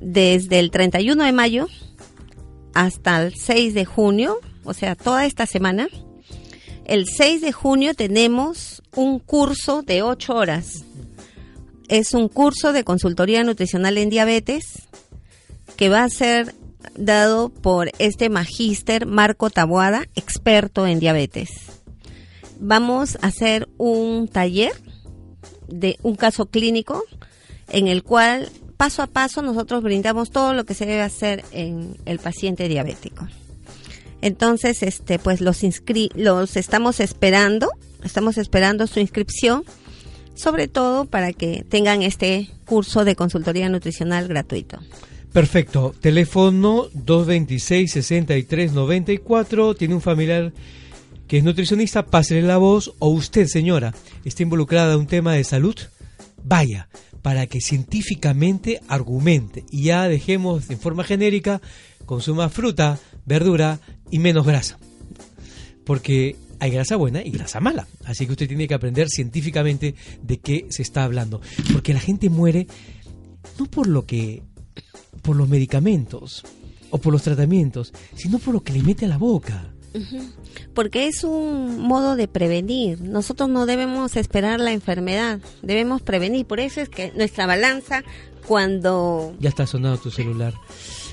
[0.02, 1.68] desde el 31 de mayo
[2.74, 5.88] hasta el 6 de junio, o sea, toda esta semana,
[6.86, 10.84] el 6 de junio tenemos un curso de 8 horas.
[11.88, 14.88] Es un curso de consultoría nutricional en diabetes
[15.76, 16.55] que va a ser
[16.95, 21.49] dado por este magíster Marco Taboada, experto en diabetes.
[22.59, 24.74] Vamos a hacer un taller
[25.67, 27.03] de un caso clínico
[27.69, 28.51] en el cual
[28.82, 33.27] paso a paso nosotros brindamos todo lo que se debe hacer en el paciente diabético.
[34.23, 37.69] Entonces, este, pues los inscri los estamos esperando,
[38.03, 39.63] estamos esperando su inscripción
[40.34, 44.79] sobre todo para que tengan este curso de consultoría nutricional gratuito.
[45.32, 45.93] Perfecto.
[45.99, 49.77] Teléfono 226-6394.
[49.77, 50.53] Tiene un familiar
[51.27, 52.95] que es nutricionista, pásele la voz.
[52.97, 53.93] O usted, señora,
[54.25, 55.75] está involucrada en un tema de salud.
[56.43, 56.88] Vaya,
[57.22, 59.65] para que científicamente argumente.
[59.72, 61.61] Y ya dejemos en forma genérica,
[62.05, 64.80] consuma fruta, verdura y menos grasa.
[65.86, 67.88] Porque hay grasa buena y grasa mala.
[68.05, 71.41] Así que usted tiene que aprender científicamente de qué se está hablando.
[71.74, 72.67] Porque la gente muere
[73.57, 74.43] no por lo que
[75.22, 76.43] por los medicamentos
[76.89, 79.74] o por los tratamientos, sino por lo que le mete a la boca.
[80.74, 83.02] Porque es un modo de prevenir.
[83.02, 86.46] Nosotros no debemos esperar la enfermedad, debemos prevenir.
[86.46, 88.04] Por eso es que nuestra balanza,
[88.48, 90.54] cuando Ya está sonando tu celular.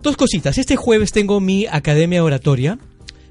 [0.00, 0.58] Dos cositas.
[0.58, 2.78] Este jueves tengo mi academia oratoria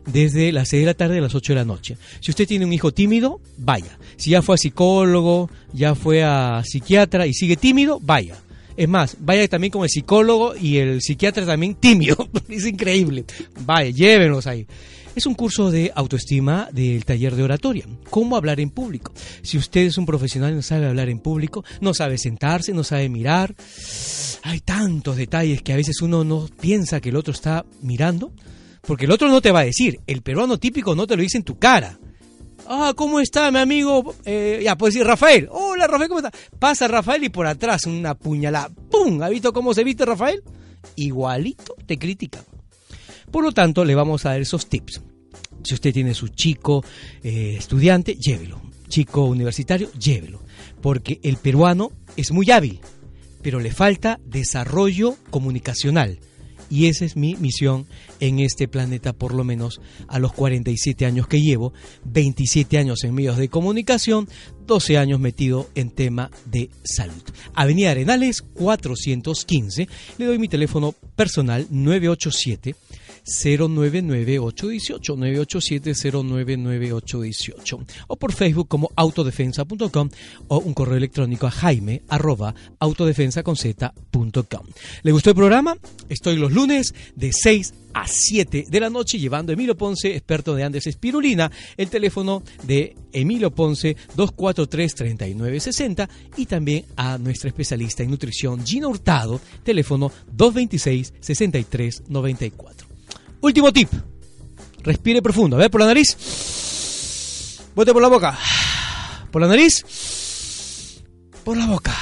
[0.06, 1.96] desde las 6 de la tarde a las 8 de la noche.
[2.20, 3.98] Si usted tiene un hijo tímido, vaya.
[4.18, 8.36] Si ya fue a psicólogo, ya fue a psiquiatra y sigue tímido, vaya.
[8.76, 12.28] Es más, vaya también con el psicólogo y el psiquiatra también tímido.
[12.50, 13.24] es increíble.
[13.66, 14.68] Vaya, llévenlos ahí.
[15.16, 17.86] Es un curso de autoestima del taller de oratoria.
[18.10, 19.14] ¿Cómo hablar en público?
[19.44, 22.84] Si usted es un profesional y no sabe hablar en público, no sabe sentarse, no
[22.84, 23.54] sabe mirar,
[24.42, 28.32] hay tantos detalles que a veces uno no piensa que el otro está mirando,
[28.82, 30.00] porque el otro no te va a decir.
[30.08, 32.00] El peruano típico no te lo dice en tu cara.
[32.68, 34.16] Ah, ¿cómo está mi amigo?
[34.26, 35.48] Eh, ya, puedes decir Rafael.
[35.52, 36.32] Hola, Rafael, ¿cómo está?
[36.58, 38.72] Pasa Rafael y por atrás una puñalada.
[38.90, 39.22] ¡Pum!
[39.22, 40.42] ¿Ha visto cómo se viste Rafael?
[40.96, 42.44] Igualito te critican.
[43.34, 45.02] Por lo tanto, le vamos a dar esos tips.
[45.64, 46.86] Si usted tiene su chico
[47.24, 48.62] eh, estudiante, llévelo.
[48.88, 50.44] Chico universitario, llévelo.
[50.84, 52.80] Porque el peruano es muy hábil,
[53.42, 56.20] pero le falta desarrollo comunicacional.
[56.70, 57.88] Y esa es mi misión
[58.20, 61.74] en este planeta, por lo menos a los 47 años que llevo,
[62.06, 64.30] 27 años en medios de comunicación,
[64.68, 67.24] 12 años metido en tema de salud.
[67.56, 69.88] Avenida Arenales 415,
[70.20, 72.76] le doy mi teléfono personal 987
[73.26, 80.10] 099818 987-099818 o por Facebook como autodefensa.com
[80.48, 84.68] o un correo electrónico a jaime arroba autodefensaconz.com.
[85.04, 85.78] ¿Le gustó el programa?
[86.10, 90.56] Estoy los lunes de 6 a 7 de la noche llevando a Emilio Ponce, experto
[90.56, 98.10] de Andes Espirulina, el teléfono de Emilio Ponce 243-3960 y también a nuestra especialista en
[98.10, 102.93] nutrición Gina Hurtado, teléfono 226-6394.
[103.44, 103.90] Último tip.
[104.84, 105.58] Respire profundo.
[105.58, 106.16] A ver, por la nariz.
[107.76, 108.40] Bote por la boca.
[109.32, 109.84] Por la nariz.
[111.44, 111.94] Por la boca.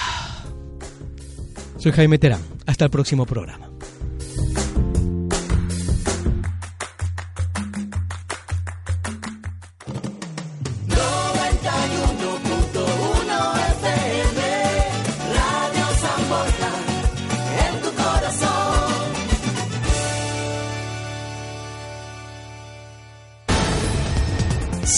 [1.80, 2.42] Soy Jaime Terán.
[2.68, 3.71] Hasta el próximo programa.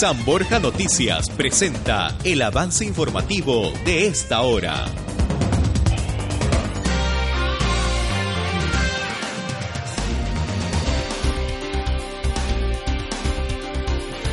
[0.04, 4.84] San Borja Noticias presenta el avance informativo de esta hora.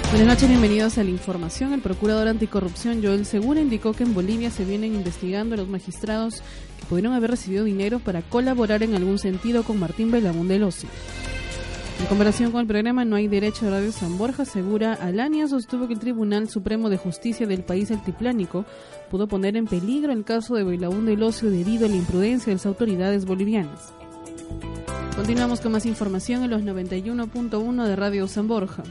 [0.10, 1.72] Buenas noches, bienvenidos a la información.
[1.72, 6.44] El procurador anticorrupción Joel Segura indicó que en Bolivia se vienen investigando a los magistrados
[6.82, 10.90] que pudieron haber recibido dinero para colaborar en algún sentido con Martín Belamón Ocio.
[12.02, 15.88] En comparación con el programa No hay derecho de Radio San Borja, Segura Alania sostuvo
[15.88, 18.66] que el Tribunal Supremo de Justicia del país altiplánico
[19.12, 22.56] pudo poner en peligro el caso de Belamón del Ocio debido a la imprudencia de
[22.56, 23.94] las autoridades bolivianas.
[25.16, 28.82] Continuamos con más información en los 91.1 de Radio San Borja.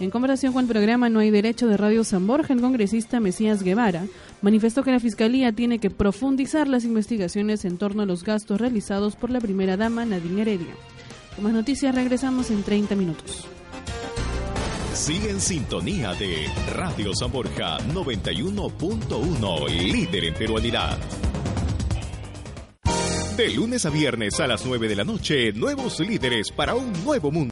[0.00, 3.62] En comparación con el programa No hay derecho de Radio San Borja, el congresista Mesías
[3.62, 4.06] Guevara
[4.40, 9.16] manifestó que la Fiscalía tiene que profundizar las investigaciones en torno a los gastos realizados
[9.16, 10.74] por la primera dama Nadine Heredia.
[11.40, 13.46] Más noticias regresamos en 30 minutos.
[14.94, 20.96] Sigue en sintonía de Radio San Borja 91.1, líder en peruanidad.
[23.36, 27.32] De lunes a viernes a las 9 de la noche, nuevos líderes para un nuevo
[27.32, 27.42] mundo.